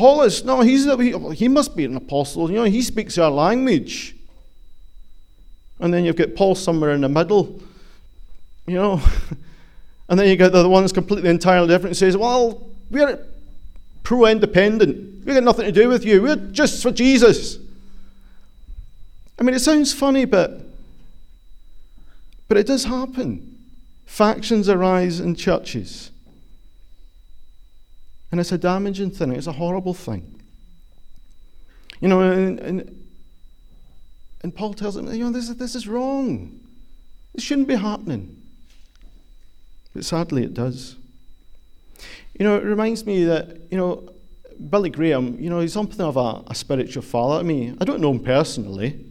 Is, 0.00 0.44
no, 0.44 0.60
he's 0.60 0.84
the, 0.84 0.96
he, 0.96 1.34
he 1.34 1.48
must 1.48 1.76
be 1.76 1.84
an 1.84 1.96
apostle. 1.96 2.50
You 2.50 2.56
know, 2.56 2.64
he 2.64 2.82
speaks 2.82 3.18
our 3.18 3.30
language. 3.30 4.16
And 5.80 5.92
then 5.92 6.04
you've 6.04 6.16
got 6.16 6.34
Paul 6.36 6.54
somewhere 6.54 6.92
in 6.92 7.00
the 7.00 7.08
middle 7.08 7.60
you 8.68 8.74
know. 8.74 9.00
and 10.08 10.20
then 10.20 10.28
you 10.28 10.36
get 10.36 10.52
the 10.52 10.62
the 10.62 10.68
one 10.68 10.82
that's 10.82 10.92
completely 10.92 11.30
entirely 11.30 11.66
different 11.66 11.90
and 11.90 11.96
says, 11.96 12.16
well, 12.16 12.70
we're 12.90 13.26
pro 14.02 14.26
independent. 14.26 15.24
We've 15.24 15.34
got 15.34 15.42
nothing 15.42 15.64
to 15.64 15.72
do 15.72 15.88
with 15.88 16.04
you. 16.04 16.22
We're 16.22 16.36
just 16.36 16.82
for 16.82 16.92
Jesus. 16.92 17.58
I 19.38 19.42
mean, 19.42 19.54
it 19.54 19.60
sounds 19.60 19.92
funny, 19.92 20.24
but, 20.24 20.62
but 22.48 22.56
it 22.56 22.66
does 22.66 22.84
happen. 22.84 23.58
Factions 24.04 24.68
arise 24.68 25.20
in 25.20 25.34
churches. 25.34 26.10
And 28.30 28.40
it's 28.40 28.52
a 28.52 28.58
damaging 28.58 29.10
thing, 29.10 29.32
it's 29.32 29.46
a 29.46 29.52
horrible 29.52 29.94
thing. 29.94 30.40
You 32.00 32.08
know, 32.08 32.20
and, 32.20 32.60
and, 32.60 33.06
and 34.42 34.54
Paul 34.54 34.74
tells 34.74 34.94
them, 34.94 35.12
you 35.12 35.24
know, 35.24 35.30
this, 35.30 35.48
this 35.48 35.74
is 35.74 35.88
wrong. 35.88 36.60
This 37.34 37.44
shouldn't 37.44 37.68
be 37.68 37.74
happening. 37.74 38.40
But 39.94 40.04
sadly, 40.04 40.44
it 40.44 40.54
does. 40.54 40.96
You 42.38 42.44
know, 42.44 42.56
it 42.56 42.64
reminds 42.64 43.04
me 43.04 43.24
that, 43.24 43.58
you 43.70 43.76
know, 43.76 44.08
Billy 44.70 44.90
Graham, 44.90 45.38
you 45.40 45.50
know, 45.50 45.60
he's 45.60 45.72
something 45.72 46.00
of 46.00 46.16
a, 46.16 46.42
a 46.46 46.54
spiritual 46.54 47.02
father 47.02 47.40
to 47.40 47.44
me. 47.44 47.74
I 47.80 47.84
don't 47.84 48.00
know 48.00 48.10
him 48.10 48.20
personally, 48.20 49.04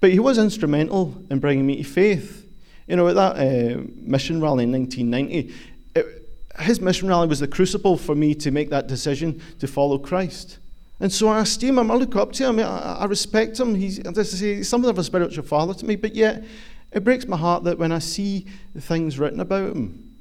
but 0.00 0.10
he 0.10 0.18
was 0.18 0.38
instrumental 0.38 1.14
in 1.30 1.38
bringing 1.38 1.66
me 1.66 1.76
to 1.76 1.82
faith. 1.84 2.45
You 2.86 2.96
know, 2.96 3.08
at 3.08 3.14
that 3.14 3.36
uh, 3.36 3.82
mission 3.96 4.40
rally 4.40 4.64
in 4.64 4.72
1990, 4.72 5.54
it, 5.94 6.28
his 6.60 6.80
mission 6.80 7.08
rally 7.08 7.26
was 7.26 7.40
the 7.40 7.48
crucible 7.48 7.96
for 7.96 8.14
me 8.14 8.34
to 8.36 8.50
make 8.50 8.70
that 8.70 8.86
decision 8.86 9.42
to 9.58 9.66
follow 9.66 9.98
Christ. 9.98 10.58
And 11.00 11.12
so 11.12 11.28
I 11.28 11.40
esteem 11.40 11.78
him, 11.78 11.90
I 11.90 11.94
look 11.94 12.16
up 12.16 12.32
to 12.32 12.46
him, 12.46 12.58
I, 12.58 12.62
I 12.62 13.04
respect 13.04 13.60
him. 13.60 13.74
He's, 13.74 14.00
he's 14.40 14.68
something 14.68 14.88
of 14.88 14.98
a 14.98 15.04
spiritual 15.04 15.44
father 15.44 15.74
to 15.74 15.84
me, 15.84 15.96
but 15.96 16.14
yet 16.14 16.44
it 16.92 17.04
breaks 17.04 17.26
my 17.26 17.36
heart 17.36 17.64
that 17.64 17.78
when 17.78 17.92
I 17.92 17.98
see 17.98 18.46
things 18.78 19.18
written 19.18 19.40
about 19.40 19.72
him, 19.72 20.14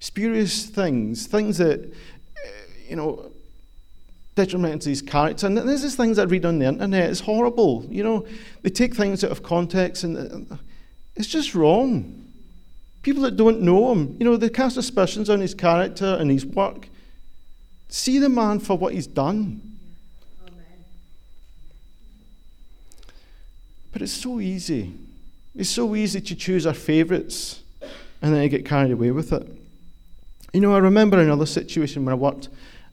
spurious 0.00 0.64
things, 0.64 1.26
things 1.26 1.58
that, 1.58 1.80
eh, 1.82 2.48
you 2.88 2.96
know, 2.96 3.30
detrimental 4.34 4.78
to 4.78 4.88
his 4.88 5.02
character. 5.02 5.46
And 5.46 5.58
there's 5.58 5.82
these 5.82 5.96
things 5.96 6.18
I 6.18 6.24
read 6.24 6.46
on 6.46 6.58
the 6.58 6.66
internet. 6.66 7.10
It's 7.10 7.20
horrible. 7.20 7.84
You 7.90 8.02
know, 8.02 8.26
they 8.62 8.70
take 8.70 8.94
things 8.94 9.22
out 9.24 9.30
of 9.30 9.42
context 9.42 10.04
and 10.04 10.58
it's 11.16 11.28
just 11.28 11.54
wrong. 11.54 12.18
People 13.02 13.22
that 13.22 13.36
don't 13.36 13.60
know 13.60 13.92
him, 13.92 14.16
you 14.18 14.24
know, 14.24 14.36
they 14.36 14.48
cast 14.48 14.76
aspersions 14.76 15.28
on 15.28 15.40
his 15.40 15.54
character 15.54 16.16
and 16.20 16.30
his 16.30 16.46
work. 16.46 16.88
See 17.88 18.18
the 18.18 18.28
man 18.28 18.60
for 18.60 18.78
what 18.78 18.94
he's 18.94 19.06
done. 19.06 19.72
But 23.92 24.00
it's 24.00 24.12
so 24.12 24.40
easy. 24.40 24.94
It's 25.54 25.68
so 25.68 25.94
easy 25.94 26.20
to 26.20 26.34
choose 26.34 26.66
our 26.66 26.72
favourites 26.74 27.62
and 28.22 28.34
then 28.34 28.48
get 28.48 28.64
carried 28.64 28.90
away 28.90 29.10
with 29.10 29.32
it. 29.32 29.46
You 30.54 30.60
know, 30.60 30.74
I 30.74 30.78
remember 30.78 31.20
another 31.20 31.44
situation 31.44 32.04
when 32.04 32.12
I 32.12 32.16
worked 32.16 32.48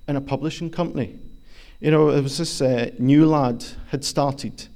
in 0.08 0.16
a 0.16 0.22
publishing 0.22 0.70
company. 0.70 1.18
You 1.80 1.92
know, 1.92 2.12
there 2.12 2.22
was 2.22 2.38
this 2.38 2.62
uh, 2.62 2.92
new 3.00 3.26
lad 3.26 3.64
had 3.90 4.04
started. 4.04 4.68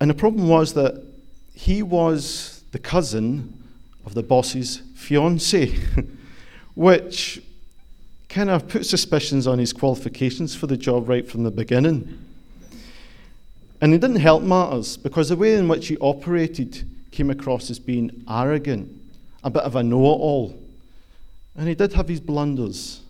And 0.00 0.10
the 0.10 0.14
problem 0.14 0.48
was 0.48 0.74
that 0.74 1.02
he 1.56 1.82
was 1.82 2.62
the 2.70 2.78
cousin 2.78 3.64
of 4.04 4.12
the 4.14 4.22
boss's 4.22 4.82
fiance, 4.94 5.74
which 6.74 7.42
kind 8.28 8.50
of 8.50 8.68
put 8.68 8.84
suspicions 8.84 9.46
on 9.46 9.58
his 9.58 9.72
qualifications 9.72 10.54
for 10.54 10.66
the 10.66 10.76
job 10.76 11.08
right 11.08 11.26
from 11.26 11.44
the 11.44 11.50
beginning. 11.50 12.22
And 13.80 13.94
it 13.94 14.02
didn't 14.02 14.16
help 14.16 14.42
matters 14.42 14.98
because 14.98 15.30
the 15.30 15.36
way 15.36 15.54
in 15.54 15.66
which 15.66 15.88
he 15.88 15.96
operated 15.96 16.86
came 17.10 17.30
across 17.30 17.70
as 17.70 17.78
being 17.78 18.22
arrogant, 18.28 18.90
a 19.42 19.48
bit 19.48 19.62
of 19.62 19.76
a 19.76 19.82
know 19.82 20.04
it 20.04 20.18
all. 20.18 20.62
And 21.56 21.68
he 21.68 21.74
did 21.74 21.94
have 21.94 22.08
his 22.08 22.20
blunders. 22.20 23.00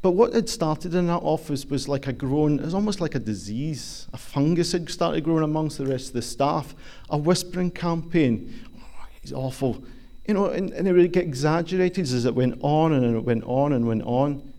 But 0.00 0.12
what 0.12 0.32
had 0.32 0.48
started 0.48 0.94
in 0.94 1.08
that 1.08 1.22
office 1.22 1.66
was 1.66 1.88
like 1.88 2.06
a 2.06 2.12
growing, 2.12 2.60
it 2.60 2.64
was 2.64 2.74
almost 2.74 3.00
like 3.00 3.14
a 3.14 3.18
disease. 3.18 4.06
A 4.12 4.16
fungus 4.16 4.72
had 4.72 4.88
started 4.90 5.24
growing 5.24 5.42
amongst 5.42 5.78
the 5.78 5.86
rest 5.86 6.08
of 6.08 6.12
the 6.14 6.22
staff, 6.22 6.74
a 7.10 7.18
whispering 7.18 7.70
campaign. 7.70 8.54
Oh, 9.00 9.06
he's 9.20 9.32
awful. 9.32 9.82
You 10.26 10.34
know, 10.34 10.46
and, 10.46 10.70
and 10.72 10.86
it 10.86 10.92
would 10.92 11.12
get 11.12 11.24
exaggerated 11.24 12.04
as 12.04 12.24
it 12.24 12.34
went 12.34 12.58
on 12.62 12.92
and 12.92 13.16
it 13.16 13.20
went 13.20 13.44
on 13.44 13.72
and 13.72 13.88
went 13.88 14.02
on. 14.02 14.52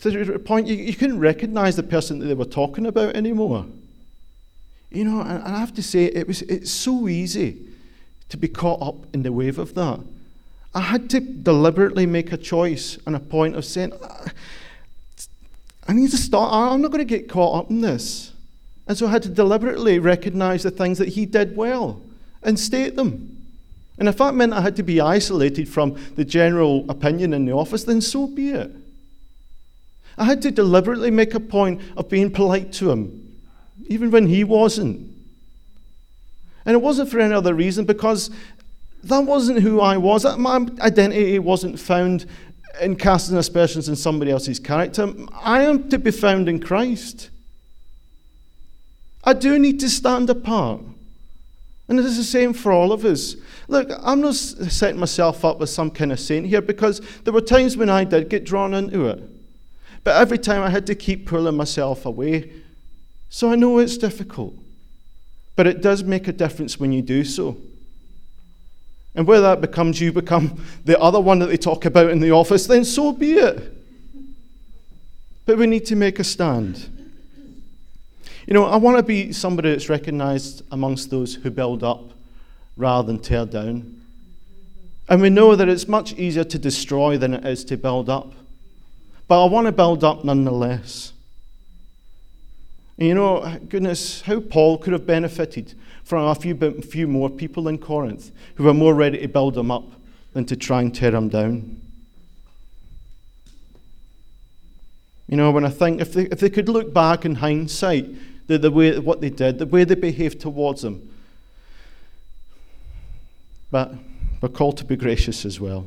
To 0.00 0.10
the 0.10 0.38
point 0.38 0.66
you, 0.66 0.76
you 0.76 0.94
couldn't 0.94 1.18
recognize 1.18 1.76
the 1.76 1.82
person 1.82 2.18
that 2.18 2.26
they 2.26 2.34
were 2.34 2.44
talking 2.44 2.86
about 2.86 3.16
anymore. 3.16 3.66
You 4.90 5.04
know, 5.04 5.20
and, 5.20 5.42
and 5.42 5.54
I 5.54 5.58
have 5.58 5.74
to 5.74 5.82
say, 5.82 6.04
it 6.04 6.26
was 6.26 6.42
it's 6.42 6.70
so 6.70 7.08
easy 7.08 7.66
to 8.28 8.36
be 8.36 8.48
caught 8.48 8.80
up 8.80 9.06
in 9.14 9.22
the 9.22 9.32
wave 9.32 9.58
of 9.58 9.74
that. 9.74 10.00
I 10.76 10.80
had 10.80 11.08
to 11.10 11.20
deliberately 11.20 12.04
make 12.04 12.32
a 12.32 12.36
choice 12.36 12.98
and 13.06 13.16
a 13.16 13.18
point 13.18 13.56
of 13.56 13.64
saying, 13.64 13.94
ah, 14.02 14.26
I 15.88 15.94
need 15.94 16.10
to 16.10 16.18
start. 16.18 16.52
I'm 16.52 16.82
not 16.82 16.90
going 16.90 16.98
to 16.98 17.18
get 17.18 17.30
caught 17.30 17.64
up 17.64 17.70
in 17.70 17.80
this. 17.80 18.32
And 18.86 18.96
so 18.96 19.06
I 19.06 19.10
had 19.10 19.22
to 19.22 19.30
deliberately 19.30 19.98
recognize 19.98 20.64
the 20.64 20.70
things 20.70 20.98
that 20.98 21.08
he 21.08 21.24
did 21.24 21.56
well 21.56 22.02
and 22.42 22.60
state 22.60 22.94
them. 22.94 23.42
And 23.98 24.06
if 24.06 24.18
that 24.18 24.34
meant 24.34 24.52
I 24.52 24.60
had 24.60 24.76
to 24.76 24.82
be 24.82 25.00
isolated 25.00 25.66
from 25.66 25.96
the 26.14 26.26
general 26.26 26.84
opinion 26.90 27.32
in 27.32 27.46
the 27.46 27.52
office, 27.52 27.84
then 27.84 28.02
so 28.02 28.26
be 28.26 28.50
it. 28.50 28.70
I 30.18 30.26
had 30.26 30.42
to 30.42 30.50
deliberately 30.50 31.10
make 31.10 31.32
a 31.32 31.40
point 31.40 31.80
of 31.96 32.10
being 32.10 32.30
polite 32.30 32.70
to 32.74 32.90
him, 32.90 33.34
even 33.86 34.10
when 34.10 34.26
he 34.26 34.44
wasn't. 34.44 35.10
And 36.66 36.74
it 36.74 36.82
wasn't 36.82 37.08
for 37.08 37.18
any 37.18 37.32
other 37.32 37.54
reason 37.54 37.86
because 37.86 38.28
that 39.08 39.24
wasn't 39.24 39.60
who 39.60 39.80
I 39.80 39.96
was. 39.96 40.24
My 40.36 40.66
identity 40.80 41.38
wasn't 41.38 41.78
found 41.78 42.26
in 42.80 42.96
casting 42.96 43.36
aspersions 43.36 43.88
in 43.88 43.96
somebody 43.96 44.30
else's 44.30 44.58
character. 44.58 45.12
I 45.32 45.62
am 45.62 45.88
to 45.88 45.98
be 45.98 46.10
found 46.10 46.48
in 46.48 46.60
Christ. 46.60 47.30
I 49.24 49.32
do 49.32 49.58
need 49.58 49.80
to 49.80 49.90
stand 49.90 50.30
apart. 50.30 50.82
And 51.88 52.00
it 52.00 52.04
is 52.04 52.16
the 52.16 52.24
same 52.24 52.52
for 52.52 52.72
all 52.72 52.92
of 52.92 53.04
us. 53.04 53.36
Look, 53.68 53.90
I'm 54.02 54.20
not 54.20 54.34
setting 54.34 54.98
myself 54.98 55.44
up 55.44 55.62
as 55.62 55.72
some 55.72 55.90
kind 55.90 56.10
of 56.12 56.18
saint 56.18 56.46
here 56.46 56.60
because 56.60 57.00
there 57.22 57.32
were 57.32 57.40
times 57.40 57.76
when 57.76 57.88
I 57.88 58.04
did 58.04 58.28
get 58.28 58.44
drawn 58.44 58.74
into 58.74 59.06
it. 59.06 59.22
But 60.02 60.16
every 60.20 60.38
time 60.38 60.62
I 60.62 60.70
had 60.70 60.86
to 60.86 60.94
keep 60.94 61.26
pulling 61.26 61.56
myself 61.56 62.04
away. 62.06 62.52
So 63.28 63.50
I 63.50 63.56
know 63.56 63.78
it's 63.78 63.96
difficult. 63.96 64.54
But 65.54 65.66
it 65.66 65.80
does 65.80 66.04
make 66.04 66.28
a 66.28 66.32
difference 66.32 66.78
when 66.78 66.92
you 66.92 67.02
do 67.02 67.24
so. 67.24 67.56
And 69.16 69.26
where 69.26 69.40
that 69.40 69.62
becomes 69.62 70.00
you 70.00 70.12
become 70.12 70.62
the 70.84 71.00
other 71.00 71.18
one 71.18 71.38
that 71.38 71.46
they 71.46 71.56
talk 71.56 71.86
about 71.86 72.10
in 72.10 72.20
the 72.20 72.30
office, 72.30 72.66
then 72.66 72.84
so 72.84 73.12
be 73.12 73.32
it. 73.32 73.72
But 75.46 75.56
we 75.56 75.66
need 75.66 75.86
to 75.86 75.96
make 75.96 76.18
a 76.18 76.24
stand. 76.24 76.90
You 78.46 78.54
know, 78.54 78.66
I 78.66 78.76
want 78.76 78.98
to 78.98 79.02
be 79.02 79.32
somebody 79.32 79.70
that's 79.70 79.88
recognized 79.88 80.62
amongst 80.70 81.10
those 81.10 81.34
who 81.34 81.50
build 81.50 81.82
up 81.82 82.12
rather 82.76 83.06
than 83.06 83.18
tear 83.18 83.46
down. 83.46 84.02
And 85.08 85.22
we 85.22 85.30
know 85.30 85.56
that 85.56 85.68
it's 85.68 85.88
much 85.88 86.12
easier 86.14 86.44
to 86.44 86.58
destroy 86.58 87.16
than 87.16 87.34
it 87.34 87.44
is 87.46 87.64
to 87.66 87.76
build 87.76 88.10
up. 88.10 88.34
But 89.28 89.44
I 89.44 89.48
want 89.48 89.66
to 89.66 89.72
build 89.72 90.04
up 90.04 90.24
nonetheless. 90.24 91.12
And 92.98 93.08
you 93.08 93.14
know, 93.14 93.58
goodness, 93.68 94.22
how 94.22 94.40
Paul 94.40 94.78
could 94.78 94.92
have 94.92 95.06
benefited 95.06 95.74
from 96.04 96.24
a 96.24 96.34
few, 96.34 96.56
few 96.82 97.06
more 97.06 97.28
people 97.28 97.68
in 97.68 97.78
Corinth 97.78 98.30
who 98.54 98.64
were 98.64 98.74
more 98.74 98.94
ready 98.94 99.18
to 99.18 99.28
build 99.28 99.56
him 99.56 99.70
up 99.70 99.84
than 100.32 100.44
to 100.46 100.56
try 100.56 100.80
and 100.80 100.94
tear 100.94 101.14
him 101.14 101.28
down. 101.28 101.80
You 105.28 105.36
know, 105.36 105.50
when 105.50 105.64
I 105.64 105.70
think 105.70 106.00
if 106.00 106.12
they, 106.12 106.22
if 106.24 106.38
they 106.38 106.50
could 106.50 106.68
look 106.68 106.94
back 106.94 107.24
in 107.24 107.34
hindsight, 107.34 108.06
the, 108.46 108.58
the 108.58 108.70
way 108.70 108.98
what 108.98 109.20
they 109.20 109.30
did, 109.30 109.58
the 109.58 109.66
way 109.66 109.84
they 109.84 109.96
behaved 109.96 110.40
towards 110.40 110.84
him. 110.84 111.12
But 113.70 113.94
we're 114.40 114.48
called 114.48 114.76
to 114.78 114.84
be 114.84 114.96
gracious 114.96 115.44
as 115.44 115.58
well. 115.58 115.86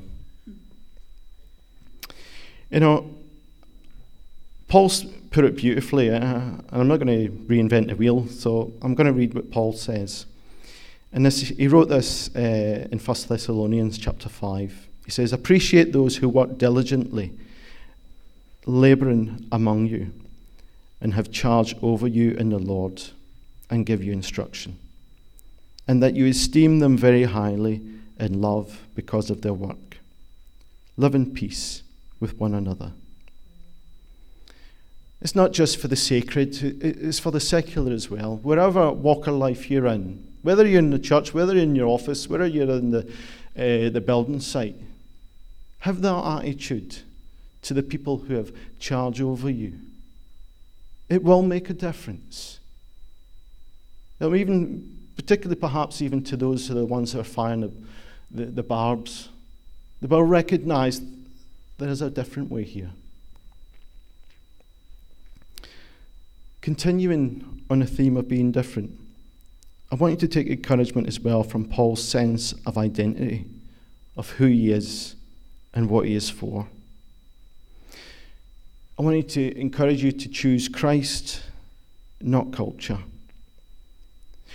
You 2.69 2.82
know, 2.82 3.15
Paul's 4.67 5.06
put 5.31 5.45
it 5.45 5.55
beautifully, 5.55 6.09
uh, 6.09 6.19
and 6.19 6.63
I'm 6.71 6.87
not 6.87 6.99
going 6.99 7.25
to 7.25 7.31
reinvent 7.31 7.87
the 7.87 7.95
wheel, 7.95 8.27
so 8.27 8.73
I'm 8.81 8.95
going 8.95 9.07
to 9.07 9.13
read 9.13 9.33
what 9.33 9.51
Paul 9.51 9.73
says. 9.73 10.25
And 11.11 11.25
this, 11.25 11.41
he 11.41 11.67
wrote 11.67 11.89
this 11.89 12.33
uh, 12.35 12.87
in 12.91 12.99
1 12.99 13.17
Thessalonians 13.27 13.97
chapter 13.97 14.29
5. 14.29 14.87
He 15.05 15.11
says, 15.11 15.33
Appreciate 15.33 15.91
those 15.91 16.17
who 16.17 16.29
work 16.29 16.57
diligently, 16.57 17.33
labouring 18.65 19.47
among 19.51 19.87
you, 19.87 20.13
and 21.01 21.13
have 21.13 21.31
charge 21.31 21.75
over 21.81 22.07
you 22.07 22.31
in 22.31 22.49
the 22.49 22.59
Lord, 22.59 23.01
and 23.69 23.85
give 23.85 24.03
you 24.03 24.11
instruction. 24.11 24.77
And 25.87 26.03
that 26.03 26.15
you 26.15 26.27
esteem 26.27 26.79
them 26.79 26.97
very 26.97 27.23
highly 27.23 27.81
in 28.19 28.41
love 28.41 28.87
because 28.93 29.29
of 29.29 29.41
their 29.41 29.53
work. 29.53 29.97
Live 30.97 31.15
in 31.15 31.33
peace 31.33 31.83
with 32.19 32.37
one 32.37 32.53
another. 32.53 32.93
It's 35.21 35.36
not 35.36 35.51
just 35.51 35.77
for 35.77 35.89
the 35.89 35.97
sacred, 35.97 36.55
it's 36.82 37.19
for 37.19 37.32
the 37.32 37.41
secular 37.41 37.91
as 37.91 38.10
well. 38.10 38.38
Wherever 38.38 38.91
walk 38.91 39.27
of 39.27 39.36
life 39.36 39.69
you're 39.69 39.88
in, 39.88 40.25
whether 40.43 40.65
you're 40.65 40.79
in 40.79 40.91
the 40.91 40.99
church, 40.99 41.34
whether 41.34 41.53
you're 41.53 41.63
in 41.63 41.75
your 41.75 41.88
office, 41.88 42.29
whether 42.29 42.47
you're 42.47 42.69
in 42.69 42.91
the, 42.91 43.05
uh, 43.58 43.89
the 43.89 44.01
building 44.05 44.39
site, 44.39 44.75
have 45.79 46.01
that 46.01 46.25
attitude 46.25 46.99
to 47.63 47.73
the 47.73 47.84
people 47.84 48.17
who 48.17 48.36
have 48.36 48.53
charge 48.79 49.19
over 49.21 49.49
you. 49.49 49.77
It 51.10 51.23
will 51.23 51.41
make 51.41 51.69
a 51.69 51.73
difference. 51.73 52.60
Now, 54.21 54.34
even, 54.34 55.10
particularly 55.15 55.60
perhaps 55.60 56.01
even 56.01 56.23
to 56.25 56.38
those 56.38 56.67
who 56.67 56.75
are 56.75 56.79
the 56.79 56.86
ones 56.86 57.12
who 57.12 57.19
are 57.19 57.25
firing 57.25 57.62
the, 57.62 57.71
the, 58.32 58.45
the 58.45 58.63
barbs, 58.63 59.29
they 60.01 60.08
will 60.08 60.23
recognize 60.23 61.01
there 61.77 61.89
is 61.89 62.01
a 62.01 62.10
different 62.10 62.49
way 62.49 62.63
here. 62.63 62.91
Continuing 66.62 67.63
on 67.69 67.80
the 67.80 67.86
theme 67.86 68.17
of 68.17 68.28
being 68.28 68.52
different, 68.52 68.91
I 69.91 69.95
want 69.95 70.12
you 70.12 70.17
to 70.17 70.28
take 70.28 70.48
encouragement 70.48 71.08
as 71.08 71.19
well 71.19 71.41
from 71.43 71.65
Paul's 71.65 72.04
sense 72.04 72.54
of 72.65 72.78
identity, 72.78 73.45
of 74.17 74.32
who 74.32 74.45
he 74.45 74.72
is 74.72 75.15
and 75.74 75.89
what 75.89 76.06
he 76.06 76.15
is 76.15 76.30
for. 76.30 76.67
I 78.98 79.02
want 79.02 79.15
you 79.15 79.24
to 79.24 79.58
encourage 79.58 80.04
you 80.04 80.12
to 80.12 80.28
choose 80.28 80.67
Christ, 80.67 81.41
not 82.19 82.52
culture. 82.52 83.00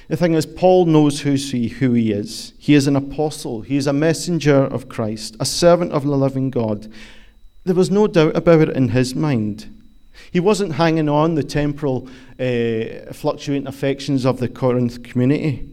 The 0.09 0.19
thing 0.19 0.35
is, 0.35 0.45
Paul 0.45 0.85
knows 0.85 1.23
who 1.23 1.33
he 1.33 2.13
is. 2.13 2.53
He 2.59 2.75
is 2.75 2.87
an 2.87 2.95
apostle, 2.95 3.63
he 3.63 3.79
is 3.79 3.87
a 3.87 3.93
messenger 3.95 4.65
of 4.65 4.91
Christ, 4.91 5.35
a 5.41 5.47
servant 5.47 5.93
of 5.93 6.05
the 6.05 6.17
living 6.17 6.51
God. 6.51 6.93
There 7.65 7.75
was 7.75 7.91
no 7.91 8.07
doubt 8.07 8.37
about 8.37 8.69
it 8.69 8.77
in 8.77 8.91
his 8.91 9.15
mind. 9.15 9.71
He 10.35 10.41
wasn't 10.41 10.73
hanging 10.73 11.09
on 11.09 11.37
the 11.37 11.45
temporal, 11.45 12.09
uh, 12.41 13.13
fluctuating 13.13 13.69
affections 13.69 14.27
of 14.27 14.41
the 14.41 14.49
Corinth 14.49 15.05
community 15.05 15.71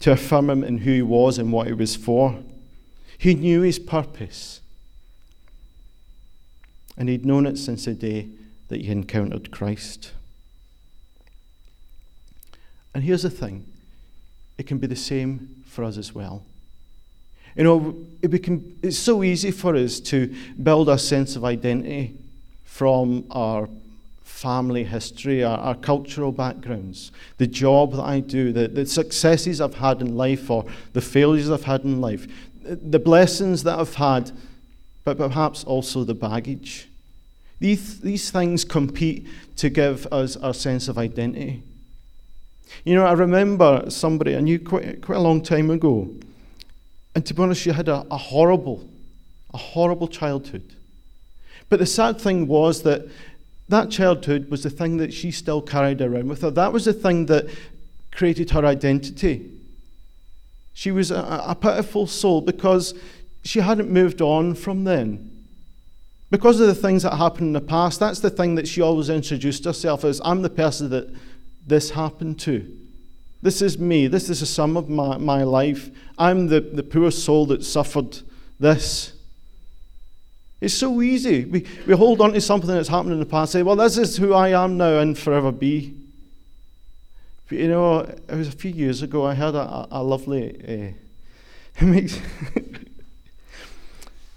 to 0.00 0.12
affirm 0.12 0.48
him 0.48 0.64
in 0.64 0.78
who 0.78 0.92
he 0.92 1.02
was 1.02 1.36
and 1.36 1.52
what 1.52 1.66
he 1.66 1.74
was 1.74 1.94
for. 1.94 2.42
He 3.18 3.34
knew 3.34 3.60
his 3.60 3.78
purpose. 3.78 4.62
And 6.96 7.10
he'd 7.10 7.26
known 7.26 7.44
it 7.44 7.58
since 7.58 7.84
the 7.84 7.92
day 7.92 8.30
that 8.68 8.80
he 8.80 8.90
encountered 8.90 9.50
Christ. 9.50 10.12
And 12.94 13.04
here's 13.04 13.24
the 13.24 13.30
thing 13.30 13.66
it 14.56 14.66
can 14.66 14.78
be 14.78 14.86
the 14.86 14.96
same 14.96 15.62
for 15.66 15.84
us 15.84 15.98
as 15.98 16.14
well. 16.14 16.46
You 17.54 17.64
know, 17.64 18.06
it 18.22 18.32
it's 18.82 18.96
so 18.96 19.22
easy 19.22 19.50
for 19.50 19.76
us 19.76 20.00
to 20.00 20.34
build 20.62 20.88
a 20.88 20.96
sense 20.96 21.36
of 21.36 21.44
identity 21.44 22.16
from 22.64 23.26
our 23.30 23.68
family 24.38 24.84
history, 24.84 25.42
our, 25.42 25.58
our, 25.58 25.74
cultural 25.74 26.30
backgrounds, 26.30 27.10
the 27.38 27.46
job 27.46 27.92
that 27.92 28.04
I 28.04 28.20
do, 28.20 28.52
the, 28.52 28.68
the 28.68 28.86
successes 28.86 29.60
I've 29.60 29.74
had 29.74 30.00
in 30.00 30.16
life 30.16 30.48
or 30.48 30.64
the 30.92 31.00
failures 31.00 31.50
I've 31.50 31.64
had 31.64 31.82
in 31.82 32.00
life, 32.00 32.28
the 32.62 33.00
blessings 33.00 33.64
that 33.64 33.76
I've 33.76 33.96
had, 33.96 34.30
but 35.02 35.18
perhaps 35.18 35.64
also 35.64 36.04
the 36.04 36.14
baggage. 36.14 36.88
These, 37.58 38.00
these 38.00 38.30
things 38.30 38.64
compete 38.64 39.26
to 39.56 39.70
give 39.70 40.06
us 40.12 40.36
our 40.36 40.54
sense 40.54 40.86
of 40.86 40.98
identity. 40.98 41.64
You 42.84 42.94
know, 42.94 43.06
I 43.06 43.14
remember 43.14 43.90
somebody 43.90 44.36
I 44.36 44.40
knew 44.40 44.60
quite, 44.60 45.02
quite 45.02 45.18
a 45.18 45.20
long 45.20 45.42
time 45.42 45.68
ago, 45.68 46.14
and 47.16 47.26
to 47.26 47.34
be 47.34 47.42
honest, 47.42 47.62
she 47.62 47.70
had 47.70 47.88
a, 47.88 48.06
a 48.08 48.16
horrible, 48.16 48.88
a 49.52 49.58
horrible 49.58 50.06
childhood. 50.06 50.76
But 51.68 51.80
the 51.80 51.86
sad 51.86 52.20
thing 52.20 52.46
was 52.46 52.82
that 52.82 53.08
that 53.68 53.90
childhood 53.90 54.50
was 54.50 54.62
the 54.62 54.70
thing 54.70 54.96
that 54.96 55.12
she 55.12 55.30
still 55.30 55.60
carried 55.60 56.00
around 56.00 56.28
with 56.28 56.42
her. 56.42 56.50
That 56.50 56.72
was 56.72 56.86
the 56.86 56.92
thing 56.92 57.26
that 57.26 57.46
created 58.12 58.50
her 58.50 58.64
identity. 58.64 59.50
She 60.72 60.90
was 60.90 61.10
a, 61.10 61.44
a 61.46 61.54
pitiful 61.54 62.06
soul 62.06 62.40
because 62.40 62.94
she 63.44 63.60
hadn't 63.60 63.90
moved 63.90 64.22
on 64.22 64.54
from 64.54 64.84
then. 64.84 65.46
Because 66.30 66.60
of 66.60 66.66
the 66.66 66.74
things 66.74 67.02
that 67.02 67.16
happened 67.16 67.48
in 67.48 67.52
the 67.52 67.60
past, 67.60 68.00
that's 68.00 68.20
the 68.20 68.30
thing 68.30 68.54
that 68.56 68.68
she 68.68 68.80
always 68.80 69.08
introduced 69.08 69.64
herself 69.64 70.04
as 70.04 70.20
I'm 70.24 70.42
the 70.42 70.50
person 70.50 70.90
that 70.90 71.14
this 71.66 71.90
happened 71.90 72.38
to. 72.40 72.76
This 73.40 73.62
is 73.62 73.78
me. 73.78 74.08
This 74.08 74.28
is 74.28 74.40
the 74.40 74.46
sum 74.46 74.76
of 74.76 74.88
my, 74.88 75.16
my 75.16 75.42
life. 75.42 75.90
I'm 76.18 76.48
the, 76.48 76.60
the 76.60 76.82
poor 76.82 77.10
soul 77.10 77.46
that 77.46 77.64
suffered 77.64 78.18
this. 78.58 79.14
It's 80.60 80.74
so 80.74 81.00
easy. 81.02 81.44
We, 81.44 81.66
we 81.86 81.94
hold 81.94 82.20
on 82.20 82.32
to 82.32 82.40
something 82.40 82.68
that's 82.68 82.88
happened 82.88 83.12
in 83.12 83.20
the 83.20 83.26
past, 83.26 83.52
say, 83.52 83.62
well, 83.62 83.76
this 83.76 83.96
is 83.96 84.16
who 84.16 84.34
I 84.34 84.48
am 84.48 84.76
now 84.76 84.98
and 84.98 85.16
forever 85.16 85.52
be. 85.52 85.94
But, 87.48 87.58
you 87.58 87.68
know, 87.68 88.00
it 88.00 88.30
was 88.30 88.48
a 88.48 88.52
few 88.52 88.72
years 88.72 89.02
ago, 89.02 89.24
I 89.24 89.34
had 89.34 89.54
a, 89.54 89.86
a 89.90 90.02
lovely. 90.02 90.94
Uh, 91.80 91.88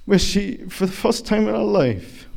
where 0.05 0.19
she, 0.19 0.57
for 0.67 0.85
the 0.85 0.91
first 0.91 1.25
time 1.25 1.47
in 1.47 1.55
her 1.55 1.63
life, 1.63 2.27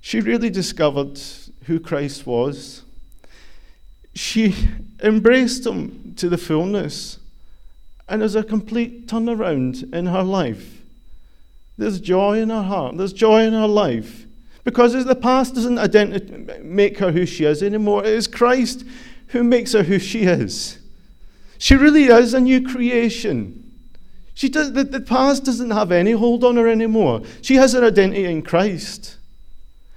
she 0.00 0.20
really 0.20 0.50
discovered 0.50 1.18
who 1.64 1.78
Christ 1.78 2.26
was. 2.26 2.82
She 4.14 4.54
embraced 5.02 5.66
him 5.66 6.14
to 6.16 6.28
the 6.28 6.36
fullness, 6.36 7.18
and 8.08 8.20
there's 8.20 8.34
a 8.34 8.42
complete 8.42 9.06
turnaround 9.06 9.92
in 9.94 10.06
her 10.06 10.22
life. 10.22 10.82
There's 11.78 12.00
joy 12.00 12.40
in 12.40 12.50
her 12.50 12.62
heart, 12.62 12.96
there's 12.96 13.12
joy 13.12 13.42
in 13.42 13.54
her 13.54 13.68
life. 13.68 14.26
Because 14.64 14.92
the 15.04 15.14
past 15.14 15.54
doesn't 15.54 15.76
identi- 15.76 16.62
make 16.62 16.98
her 16.98 17.10
who 17.12 17.24
she 17.24 17.44
is 17.44 17.62
anymore, 17.62 18.04
it 18.04 18.12
is 18.12 18.26
Christ 18.26 18.84
who 19.28 19.42
makes 19.42 19.72
her 19.72 19.84
who 19.84 19.98
she 19.98 20.24
is. 20.24 20.78
She 21.56 21.74
really 21.74 22.04
is 22.04 22.34
a 22.34 22.40
new 22.40 22.66
creation. 22.66 23.64
She 24.34 24.48
does, 24.48 24.72
the, 24.72 24.84
the 24.84 25.00
past 25.00 25.44
doesn't 25.44 25.70
have 25.70 25.90
any 25.90 26.12
hold 26.12 26.44
on 26.44 26.56
her 26.56 26.68
anymore. 26.68 27.22
She 27.42 27.54
has 27.54 27.72
her 27.72 27.84
identity 27.84 28.24
in 28.24 28.42
Christ. 28.42 29.16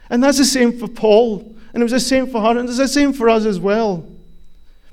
And 0.09 0.23
that's 0.23 0.37
the 0.37 0.45
same 0.45 0.77
for 0.77 0.87
Paul. 0.87 1.55
And 1.73 1.81
it 1.81 1.83
was 1.83 1.91
the 1.91 1.99
same 1.99 2.27
for 2.27 2.41
her, 2.41 2.57
and 2.57 2.67
it's 2.67 2.77
the 2.77 2.87
same 2.87 3.13
for 3.13 3.29
us 3.29 3.45
as 3.45 3.59
well. 3.59 4.05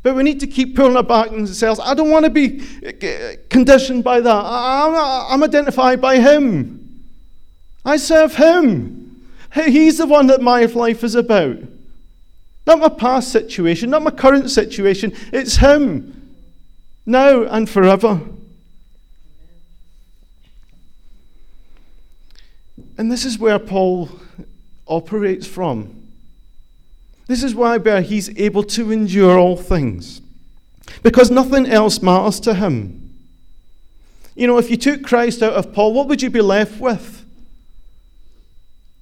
But 0.02 0.14
we 0.14 0.22
need 0.22 0.38
to 0.40 0.46
keep 0.46 0.76
pulling 0.76 0.96
our 0.96 1.02
back 1.02 1.30
and 1.30 1.40
ourselves. 1.40 1.80
I 1.82 1.94
don't 1.94 2.10
want 2.10 2.24
to 2.24 2.30
be 2.30 2.62
uh, 2.86 3.36
conditioned 3.48 4.04
by 4.04 4.20
that. 4.20 4.42
I'm, 4.44 4.94
I'm 4.94 5.42
identified 5.42 6.00
by 6.00 6.18
Him. 6.18 6.77
I 7.88 7.96
serve 7.96 8.36
Him. 8.36 9.26
He's 9.54 9.96
the 9.96 10.06
one 10.06 10.26
that 10.26 10.42
my 10.42 10.66
life 10.66 11.02
is 11.02 11.14
about. 11.14 11.56
Not 12.66 12.80
my 12.80 12.90
past 12.90 13.32
situation, 13.32 13.88
not 13.88 14.02
my 14.02 14.10
current 14.10 14.50
situation. 14.50 15.14
It's 15.32 15.56
Him. 15.56 16.36
Now 17.06 17.44
and 17.44 17.66
forever. 17.66 18.20
And 22.98 23.10
this 23.10 23.24
is 23.24 23.38
where 23.38 23.58
Paul 23.58 24.10
operates 24.86 25.46
from. 25.46 26.08
This 27.26 27.42
is 27.42 27.54
why 27.54 27.78
he's 28.02 28.38
able 28.38 28.64
to 28.64 28.92
endure 28.92 29.38
all 29.38 29.56
things. 29.56 30.20
Because 31.02 31.30
nothing 31.30 31.66
else 31.66 32.02
matters 32.02 32.38
to 32.40 32.52
him. 32.52 33.14
You 34.34 34.46
know, 34.46 34.58
if 34.58 34.70
you 34.70 34.76
took 34.76 35.02
Christ 35.02 35.42
out 35.42 35.54
of 35.54 35.72
Paul, 35.72 35.94
what 35.94 36.06
would 36.08 36.20
you 36.20 36.28
be 36.28 36.42
left 36.42 36.80
with? 36.80 37.17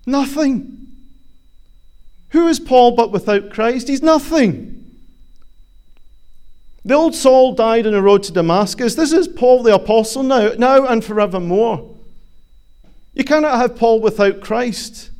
Nothing. 0.07 0.87
Who 2.31 2.49
is 2.49 2.61
Paul 2.61 2.93
but 2.93 3.13
without 3.13 3.51
Christ? 3.51 3.89
He's 3.89 4.03
nothing. 4.03 4.77
The 6.85 6.95
old 6.95 7.17
Saul 7.17 7.53
died 7.53 7.87
on 7.87 7.93
the 7.93 8.01
road 8.01 8.23
to 8.25 8.33
Damascus. 8.33 8.95
This 8.95 9.13
is 9.13 9.27
Paul 9.27 9.65
the 9.65 9.75
apostle 9.75 10.23
now, 10.23 10.53
now 10.57 10.87
and 10.87 11.05
forevermore. 11.05 11.97
You 13.13 13.25
cannot 13.25 13.59
have 13.59 13.75
Paul 13.75 14.01
without 14.01 14.41
Christ. 14.41 15.11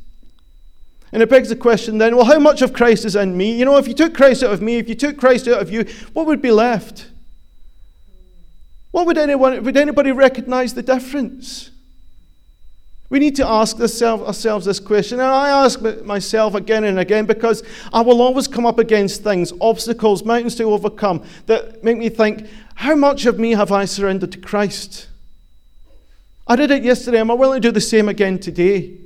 And 1.11 1.21
it 1.21 1.29
begs 1.29 1.49
the 1.49 1.55
question 1.55 1.97
then 1.97 2.15
well, 2.15 2.25
how 2.25 2.39
much 2.39 2.61
of 2.61 2.71
Christ 2.71 3.03
is 3.03 3.15
in 3.15 3.35
me? 3.35 3.57
You 3.57 3.65
know, 3.65 3.77
if 3.77 3.87
you 3.87 3.93
took 3.93 4.13
Christ 4.13 4.43
out 4.43 4.53
of 4.53 4.61
me, 4.61 4.77
if 4.77 4.87
you 4.87 4.95
took 4.95 5.17
Christ 5.17 5.47
out 5.47 5.61
of 5.61 5.69
you, 5.69 5.85
what 6.13 6.25
would 6.25 6.41
be 6.41 6.51
left? 6.51 7.07
What 8.91 9.05
would 9.05 9.17
anyone, 9.17 9.63
would 9.63 9.77
anybody 9.77 10.11
recognize 10.11 10.73
the 10.73 10.83
difference? 10.83 11.71
We 13.09 13.19
need 13.19 13.37
to 13.37 13.47
ask 13.47 13.79
ourselves 13.79 14.65
this 14.65 14.81
question, 14.81 15.19
and 15.19 15.29
I 15.29 15.63
ask 15.63 15.81
myself 16.03 16.55
again 16.55 16.83
and 16.83 16.99
again 16.99 17.25
because 17.25 17.63
I 17.93 18.01
will 18.01 18.21
always 18.21 18.49
come 18.49 18.65
up 18.65 18.79
against 18.79 19.23
things, 19.23 19.53
obstacles, 19.61 20.25
mountains 20.25 20.55
to 20.55 20.63
overcome 20.65 21.23
that 21.45 21.83
make 21.85 21.97
me 21.97 22.09
think, 22.09 22.47
how 22.75 22.95
much 22.95 23.25
of 23.25 23.39
me 23.39 23.51
have 23.51 23.71
I 23.71 23.85
surrendered 23.85 24.33
to 24.33 24.39
Christ? 24.39 25.07
I 26.45 26.57
did 26.57 26.69
it 26.69 26.83
yesterday. 26.83 27.19
Am 27.19 27.31
I 27.31 27.33
willing 27.33 27.61
to 27.61 27.69
do 27.69 27.71
the 27.71 27.81
same 27.81 28.09
again 28.09 28.39
today? 28.39 28.97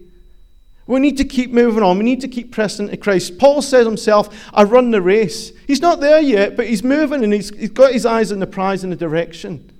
We 0.87 0.99
need 0.99 1.17
to 1.17 1.23
keep 1.23 1.51
moving 1.51 1.83
on. 1.83 1.99
We 1.99 2.03
need 2.03 2.21
to 2.21 2.27
keep 2.27 2.51
pressing 2.51 2.89
to 2.89 2.97
Christ. 2.97 3.37
Paul 3.37 3.61
says 3.61 3.85
himself, 3.85 4.49
I 4.53 4.63
run 4.63 4.91
the 4.91 5.01
race. 5.01 5.51
He's 5.67 5.79
not 5.79 5.99
there 6.01 6.19
yet, 6.19 6.57
but 6.57 6.67
he's 6.67 6.83
moving 6.83 7.23
and 7.23 7.31
he's, 7.31 7.55
he's 7.55 7.69
got 7.69 7.93
his 7.93 8.05
eyes 8.05 8.31
on 8.31 8.39
the 8.39 8.47
prize 8.47 8.83
and 8.83 8.91
the 8.91 8.97
direction. 8.97 9.71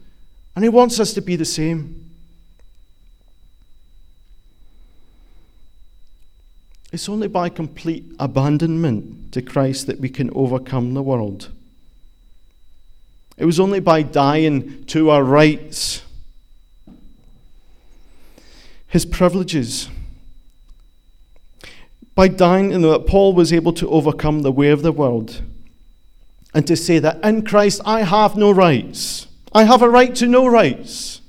And 0.56 0.64
he 0.64 0.70
wants 0.70 1.00
us 1.00 1.14
to 1.14 1.22
be 1.22 1.36
the 1.36 1.44
same. 1.46 2.01
It's 6.92 7.08
only 7.08 7.28
by 7.28 7.50
complete 7.50 8.06
abandonment 8.20 9.32
to 9.32 9.42
Christ 9.42 9.88
that 9.88 10.00
we 10.00 10.10
can 10.10 10.30
overcome 10.36 10.94
the 10.94 11.02
world. 11.02 11.50
It 13.38 13.46
was 13.46 13.60
only 13.60 13.80
by 13.80 14.02
dying 14.02 14.84
to 14.86 15.10
our 15.10 15.24
rights 15.24 16.04
his 18.92 19.06
privileges. 19.06 19.90
By 22.14 22.28
dying 22.28 22.72
in 22.72 22.82
that, 22.82 23.08
Paul 23.08 23.34
was 23.34 23.54
able 23.54 23.72
to 23.74 23.90
overcome 23.90 24.42
the 24.42 24.52
way 24.52 24.68
of 24.68 24.82
the 24.82 24.92
world 24.92 25.42
and 26.54 26.68
to 26.68 26.76
say 26.76 27.00
that 27.00 27.24
in 27.24 27.46
Christ 27.46 27.80
I 27.86 28.02
have 28.02 28.36
no 28.36 28.52
rights. 28.52 29.28
I 29.54 29.64
have 29.64 29.82
a 29.82 29.90
right 29.90 30.14
to 30.16 30.28
no 30.28 30.46
rights. 30.46 31.22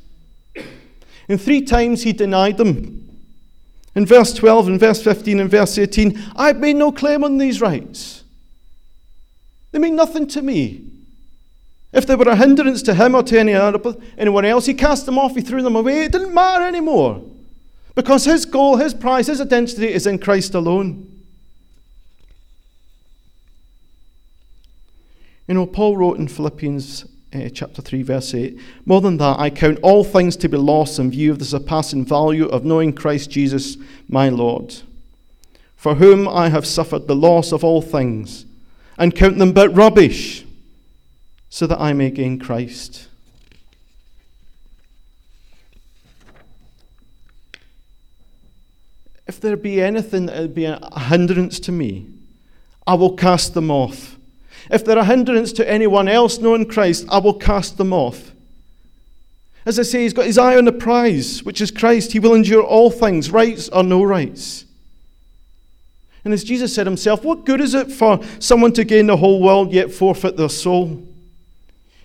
And 1.28 1.40
three 1.40 1.62
times 1.62 2.02
he 2.02 2.12
denied 2.12 2.58
them. 2.58 3.01
In 3.94 4.06
verse 4.06 4.32
12, 4.32 4.68
in 4.68 4.78
verse 4.78 5.02
15, 5.02 5.40
and 5.40 5.50
verse 5.50 5.76
18, 5.76 6.18
I've 6.34 6.58
made 6.58 6.76
no 6.76 6.92
claim 6.92 7.22
on 7.24 7.38
these 7.38 7.60
rights. 7.60 8.24
They 9.70 9.78
mean 9.78 9.96
nothing 9.96 10.26
to 10.28 10.42
me. 10.42 10.84
If 11.92 12.06
they 12.06 12.14
were 12.14 12.28
a 12.28 12.36
hindrance 12.36 12.80
to 12.82 12.94
him 12.94 13.14
or 13.14 13.22
to 13.24 13.38
any 13.38 13.52
other, 13.52 13.94
anyone 14.16 14.46
else, 14.46 14.64
he 14.64 14.72
cast 14.72 15.04
them 15.04 15.18
off, 15.18 15.34
he 15.34 15.42
threw 15.42 15.62
them 15.62 15.76
away. 15.76 16.04
It 16.04 16.12
didn't 16.12 16.32
matter 16.32 16.64
anymore. 16.64 17.22
Because 17.94 18.24
his 18.24 18.46
goal, 18.46 18.76
his 18.76 18.94
prize, 18.94 19.26
his 19.26 19.42
identity 19.42 19.92
is 19.92 20.06
in 20.06 20.18
Christ 20.18 20.54
alone. 20.54 21.08
You 25.46 25.54
know, 25.54 25.66
Paul 25.66 25.98
wrote 25.98 26.18
in 26.18 26.28
Philippians 26.28 27.04
uh, 27.34 27.48
chapter 27.48 27.82
3, 27.82 28.02
verse 28.02 28.34
8 28.34 28.58
More 28.84 29.00
than 29.00 29.16
that, 29.18 29.38
I 29.38 29.50
count 29.50 29.78
all 29.82 30.04
things 30.04 30.36
to 30.36 30.48
be 30.48 30.56
lost 30.56 30.98
in 30.98 31.10
view 31.10 31.30
of 31.30 31.38
the 31.38 31.44
surpassing 31.44 32.04
value 32.04 32.46
of 32.46 32.64
knowing 32.64 32.92
Christ 32.92 33.30
Jesus, 33.30 33.76
my 34.08 34.28
Lord, 34.28 34.74
for 35.76 35.96
whom 35.96 36.28
I 36.28 36.48
have 36.48 36.66
suffered 36.66 37.06
the 37.06 37.16
loss 37.16 37.52
of 37.52 37.64
all 37.64 37.82
things, 37.82 38.46
and 38.98 39.14
count 39.14 39.38
them 39.38 39.52
but 39.52 39.74
rubbish, 39.74 40.44
so 41.48 41.66
that 41.66 41.80
I 41.80 41.92
may 41.92 42.10
gain 42.10 42.38
Christ 42.38 43.08
if 49.32 49.40
there 49.40 49.56
be 49.56 49.80
anything 49.80 50.26
that 50.26 50.38
would 50.38 50.54
be 50.54 50.66
a 50.66 50.78
hindrance 50.94 51.58
to 51.60 51.72
me, 51.72 52.06
I 52.86 52.92
will 52.94 53.16
cast 53.16 53.54
them 53.54 53.70
off. 53.70 54.18
If 54.70 54.84
they're 54.84 54.98
a 54.98 55.04
hindrance 55.04 55.52
to 55.54 55.68
anyone 55.68 56.08
else 56.08 56.38
knowing 56.38 56.66
Christ, 56.66 57.06
I 57.08 57.18
will 57.18 57.34
cast 57.34 57.78
them 57.78 57.92
off. 57.92 58.32
As 59.64 59.78
I 59.78 59.82
say, 59.82 60.02
he's 60.02 60.12
got 60.12 60.26
his 60.26 60.38
eye 60.38 60.56
on 60.56 60.64
the 60.64 60.72
prize, 60.72 61.44
which 61.44 61.60
is 61.60 61.70
Christ. 61.70 62.12
He 62.12 62.18
will 62.18 62.34
endure 62.34 62.62
all 62.62 62.90
things, 62.90 63.30
rights 63.30 63.68
or 63.68 63.82
no 63.82 64.02
rights. 64.02 64.64
And 66.24 66.32
as 66.32 66.44
Jesus 66.44 66.74
said 66.74 66.86
himself, 66.86 67.24
what 67.24 67.44
good 67.44 67.60
is 67.60 67.74
it 67.74 67.90
for 67.90 68.20
someone 68.38 68.72
to 68.74 68.84
gain 68.84 69.06
the 69.06 69.16
whole 69.16 69.40
world 69.40 69.72
yet 69.72 69.92
forfeit 69.92 70.36
their 70.36 70.48
soul? 70.48 71.06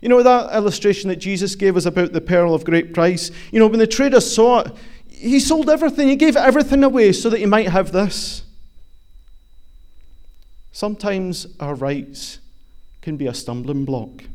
You 0.01 0.09
know 0.09 0.21
that 0.21 0.53
illustration 0.53 1.09
that 1.09 1.17
Jesus 1.17 1.55
gave 1.55 1.75
us 1.75 1.85
about 1.85 2.13
the 2.13 2.21
pearl 2.21 2.53
of 2.53 2.63
great 2.63 2.93
price? 2.93 3.31
You 3.51 3.59
know, 3.59 3.67
when 3.67 3.79
the 3.79 3.87
trader 3.87 4.21
saw 4.21 4.59
it, 4.59 4.71
he 5.07 5.39
sold 5.39 5.69
everything, 5.69 6.07
he 6.07 6.15
gave 6.15 6.35
everything 6.35 6.83
away 6.83 7.11
so 7.11 7.29
that 7.29 7.39
he 7.39 7.47
might 7.47 7.69
have 7.69 7.91
this. 7.91 8.43
Sometimes 10.71 11.47
our 11.59 11.73
rights 11.73 12.39
can 13.07 13.15
be 13.15 13.27
a 13.27 13.33
stumbling 13.33 13.85
block. 13.85 14.25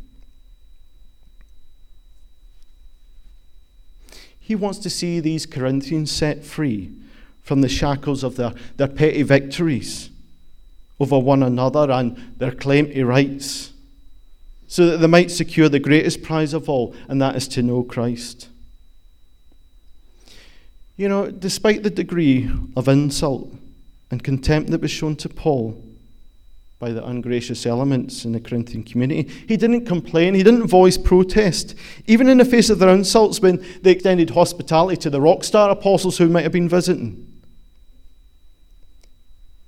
He 4.41 4.55
wants 4.55 4.79
to 4.79 4.89
see 4.89 5.21
these 5.21 5.45
Corinthians 5.45 6.11
set 6.11 6.43
free 6.43 6.91
from 7.43 7.61
the 7.61 7.69
shackles 7.69 8.25
of 8.25 8.37
their, 8.37 8.55
their 8.79 8.89
petty 8.89 9.25
victories 9.25 10.09
over 10.99 11.19
one 11.19 11.43
another 11.43 11.91
and 11.91 12.17
their 12.39 12.51
claim 12.51 12.91
to 12.91 13.05
rights. 13.05 13.75
so 14.67 14.87
that 14.87 14.97
they 14.97 15.07
might 15.07 15.31
secure 15.31 15.69
the 15.69 15.79
greatest 15.79 16.23
prize 16.23 16.55
of 16.55 16.67
all, 16.67 16.95
and 17.09 17.21
that 17.21 17.37
is 17.37 17.47
to 17.49 17.63
know 17.63 17.83
Christ. 17.83 18.49
You 20.97 21.11
know, 21.11 21.31
despite 21.31 21.83
the 21.83 21.91
degree 21.91 22.51
of 22.75 22.89
insult 22.89 23.53
and 24.11 24.25
contempt 24.25 24.71
that 24.71 24.81
was 24.81 24.91
shown 24.91 25.17
to 25.17 25.29
Paul 25.29 25.92
by 26.83 26.91
the 26.91 27.07
ungracious 27.07 27.65
elements 27.65 28.25
in 28.25 28.33
the 28.33 28.41
Corinthian 28.41 28.83
community, 28.83 29.33
he 29.47 29.57
didn't 29.57 29.87
complain, 29.87 30.35
he 30.35 30.43
didn't 30.43 30.67
voice 30.67 30.99
protest, 30.99 31.77
even 32.09 32.29
in 32.29 32.39
the 32.39 32.45
face 32.45 32.71
of 32.71 32.81
their 32.81 32.89
insults 32.89 33.39
when 33.39 33.65
they 33.83 33.93
extended 33.93 34.31
hospitality 34.31 34.97
to 34.97 35.09
the 35.09 35.21
rock 35.21 35.45
star 35.45 35.71
apostles 35.71 36.19
who 36.19 36.29
might 36.29 36.43
have 36.43 36.51
been 36.51 36.69
visiting. 36.69 37.41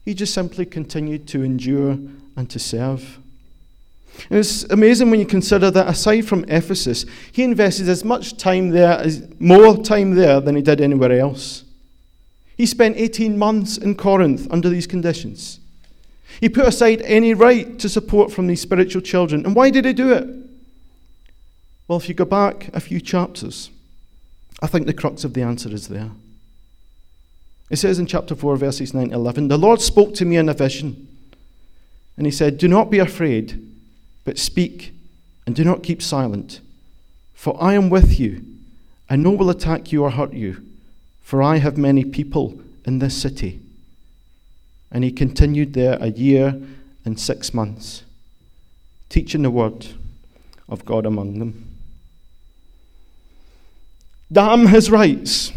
He 0.05 0.13
just 0.13 0.35
simply 0.35 0.67
continued 0.67 1.29
to 1.29 1.45
endure 1.45 1.93
and 2.35 2.51
to 2.51 2.59
serve. 2.59 3.21
And 4.29 4.41
it's 4.41 4.65
amazing 4.65 5.09
when 5.09 5.21
you 5.21 5.27
consider 5.27 5.71
that 5.71 5.87
aside 5.87 6.23
from 6.23 6.45
Ephesus, 6.49 7.07
he 7.31 7.45
invested 7.45 7.89
as 7.89 8.03
much 8.03 8.37
time 8.39 8.71
there, 8.71 8.99
as 8.99 9.25
more 9.39 9.77
time 9.77 10.17
there 10.17 10.41
than 10.41 10.57
he 10.57 10.63
did 10.63 10.81
anywhere 10.81 11.13
else. 11.13 11.63
He 12.57 12.67
spent 12.67 12.97
18 12.97 13.39
months 13.39 13.79
in 13.79 13.95
Corinth 13.95 14.49
under 14.51 14.69
these 14.69 14.89
conditions. 14.89 15.61
He 16.41 16.49
put 16.49 16.67
aside 16.67 17.03
any 17.03 17.35
right 17.35 17.79
to 17.79 17.89
support 17.89 18.33
from 18.33 18.47
these 18.47 18.61
spiritual 18.61 19.03
children. 19.03 19.45
And 19.45 19.55
why 19.55 19.71
did 19.71 19.85
he 19.85 19.93
do 19.93 20.13
it? 20.13 20.29
Well, 21.87 21.99
if 21.99 22.09
you 22.09 22.15
go 22.15 22.25
back 22.25 22.71
a 22.75 22.81
few 22.81 23.01
chapters, 23.01 23.71
I 24.63 24.67
think 24.67 24.87
the 24.87 24.95
crux 24.95 25.25
of 25.25 25.35
the 25.35 25.43
answer 25.43 25.73
is 25.73 25.89
there. 25.89 26.11
It 27.71 27.77
says 27.77 27.99
in 27.99 28.07
chapter 28.07 28.35
4, 28.35 28.57
verses 28.57 28.95
9 28.95 29.11
to 29.11 29.15
11 29.15 29.49
The 29.49 29.59
Lord 29.59 29.81
spoke 29.81 30.15
to 30.15 30.25
me 30.25 30.37
in 30.37 30.49
a 30.49 30.55
vision, 30.55 31.09
and 32.17 32.27
he 32.27 32.31
said, 32.31 32.59
Do 32.59 32.69
not 32.69 32.91
be 32.91 32.99
afraid 32.99 33.61
but 34.25 34.39
speak 34.39 34.93
and 35.47 35.55
do 35.55 35.65
not 35.65 35.83
keep 35.83 36.03
silent. 36.03 36.61
For 37.35 37.57
I 37.63 37.75
am 37.75 37.91
with 37.91 38.19
you, 38.19 38.45
and 39.09 39.23
no 39.23 39.31
will 39.31 39.51
attack 39.51 39.93
you 39.93 40.03
or 40.03 40.11
hurt 40.11 40.33
you, 40.33 40.65
for 41.21 41.43
I 41.43 41.59
have 41.59 41.77
many 41.77 42.05
people 42.05 42.61
in 42.87 42.99
this 42.99 43.21
city. 43.21 43.61
And 44.91 45.05
he 45.05 45.11
continued 45.11 45.73
there 45.75 45.99
a 46.01 46.11
year 46.11 46.61
and 47.05 47.19
six 47.19 47.53
months, 47.53 48.05
teaching 49.09 49.43
the 49.43 49.51
word 49.51 49.87
of 50.69 50.85
God 50.85 51.05
among 51.07 51.39
them. 51.39 51.77
Damn 54.33 54.67
his 54.67 54.91
rights. 54.91 55.53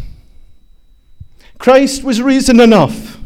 Christ 1.58 2.04
was 2.04 2.20
reason 2.20 2.60
enough. 2.60 3.18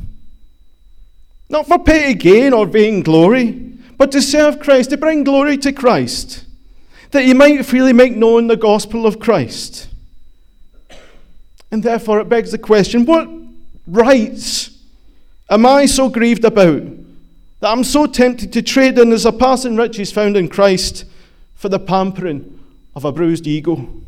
Not 1.48 1.66
for 1.66 1.78
petty 1.78 2.14
gain 2.14 2.52
or 2.52 2.66
vain 2.66 3.02
glory 3.02 3.72
but 4.02 4.10
to 4.10 4.20
serve 4.20 4.58
Christ, 4.58 4.90
to 4.90 4.96
bring 4.96 5.22
glory 5.22 5.56
to 5.58 5.72
Christ, 5.72 6.44
that 7.12 7.22
he 7.22 7.34
might 7.34 7.64
freely 7.64 7.92
make 7.92 8.16
known 8.16 8.48
the 8.48 8.56
gospel 8.56 9.06
of 9.06 9.20
Christ. 9.20 9.88
And 11.70 11.84
therefore, 11.84 12.18
it 12.18 12.28
begs 12.28 12.50
the 12.50 12.58
question 12.58 13.06
what 13.06 13.28
rights 13.86 14.76
am 15.52 15.66
I 15.66 15.86
so 15.86 16.08
grieved 16.08 16.44
about 16.44 16.82
that 17.60 17.70
I'm 17.70 17.84
so 17.84 18.06
tempted 18.06 18.52
to 18.54 18.62
trade 18.62 18.98
in 18.98 19.12
as 19.12 19.26
a 19.26 19.32
passing 19.32 19.76
riches 19.76 20.10
found 20.10 20.36
in 20.36 20.48
Christ 20.48 21.04
for 21.54 21.68
the 21.68 21.78
pampering 21.78 22.58
of 22.94 23.04
a 23.04 23.12
bruised 23.12 23.46
ego? 23.46 24.02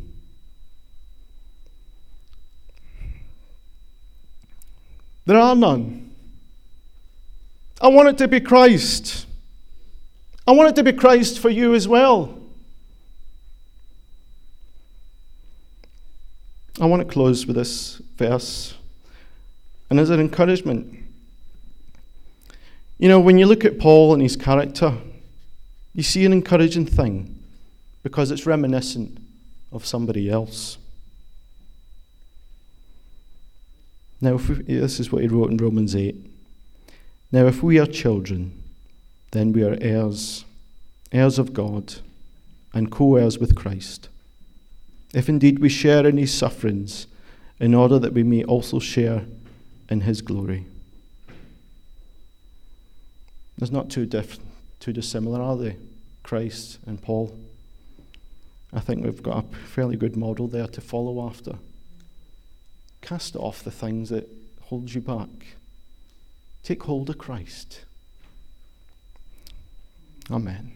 There 5.25 5.37
are 5.37 5.55
none. 5.55 6.11
I 7.81 7.87
want 7.89 8.09
it 8.09 8.17
to 8.19 8.27
be 8.27 8.39
Christ. 8.39 9.25
I 10.47 10.51
want 10.51 10.69
it 10.69 10.75
to 10.75 10.83
be 10.83 10.93
Christ 10.93 11.39
for 11.39 11.49
you 11.49 11.73
as 11.73 11.87
well. 11.87 12.39
I 16.79 16.85
want 16.85 17.01
to 17.01 17.11
close 17.11 17.45
with 17.45 17.55
this 17.55 18.01
verse, 18.17 18.75
and 19.89 19.99
as 19.99 20.09
an 20.09 20.19
encouragement. 20.19 21.04
You 22.97 23.09
know, 23.09 23.19
when 23.19 23.37
you 23.37 23.45
look 23.45 23.65
at 23.65 23.77
Paul 23.77 24.13
and 24.13 24.21
his 24.21 24.35
character, 24.35 24.97
you 25.93 26.03
see 26.03 26.25
an 26.25 26.33
encouraging 26.33 26.85
thing 26.85 27.43
because 28.03 28.31
it's 28.31 28.45
reminiscent 28.45 29.17
of 29.71 29.85
somebody 29.85 30.29
else. 30.29 30.77
Now, 34.21 34.35
we, 34.35 34.55
this 34.63 34.99
is 34.99 35.11
what 35.11 35.21
he 35.21 35.27
wrote 35.27 35.51
in 35.51 35.57
Romans 35.57 35.95
8. 35.95 36.15
Now, 37.31 37.47
if 37.47 37.61
we 37.61 37.79
are 37.79 37.85
children, 37.85 38.63
then 39.31 39.51
we 39.51 39.63
are 39.63 39.77
heirs, 39.81 40.45
heirs 41.11 41.37
of 41.37 41.53
God, 41.53 41.95
and 42.73 42.91
co 42.91 43.15
heirs 43.15 43.37
with 43.37 43.55
Christ. 43.55 44.07
If 45.13 45.27
indeed 45.27 45.59
we 45.59 45.69
share 45.69 46.07
in 46.07 46.17
his 46.17 46.33
sufferings, 46.33 47.07
in 47.59 47.73
order 47.73 47.99
that 47.99 48.13
we 48.13 48.23
may 48.23 48.43
also 48.43 48.79
share 48.79 49.25
in 49.89 50.01
his 50.01 50.21
glory. 50.21 50.65
There's 53.57 53.71
not 53.71 53.89
too, 53.89 54.05
diff- 54.05 54.39
too 54.79 54.93
dissimilar, 54.93 55.41
are 55.41 55.57
they? 55.57 55.77
Christ 56.23 56.79
and 56.85 57.01
Paul. 57.01 57.37
I 58.73 58.79
think 58.79 59.03
we've 59.03 59.23
got 59.23 59.45
a 59.45 59.55
fairly 59.55 59.95
good 59.95 60.17
model 60.17 60.47
there 60.47 60.67
to 60.67 60.81
follow 60.81 61.25
after. 61.25 61.59
Cast 63.01 63.35
off 63.35 63.63
the 63.63 63.71
things 63.71 64.09
that 64.09 64.27
hold 64.63 64.93
you 64.93 65.01
back. 65.01 65.57
Take 66.63 66.83
hold 66.83 67.09
of 67.09 67.17
Christ. 67.17 67.85
Amen. 70.29 70.74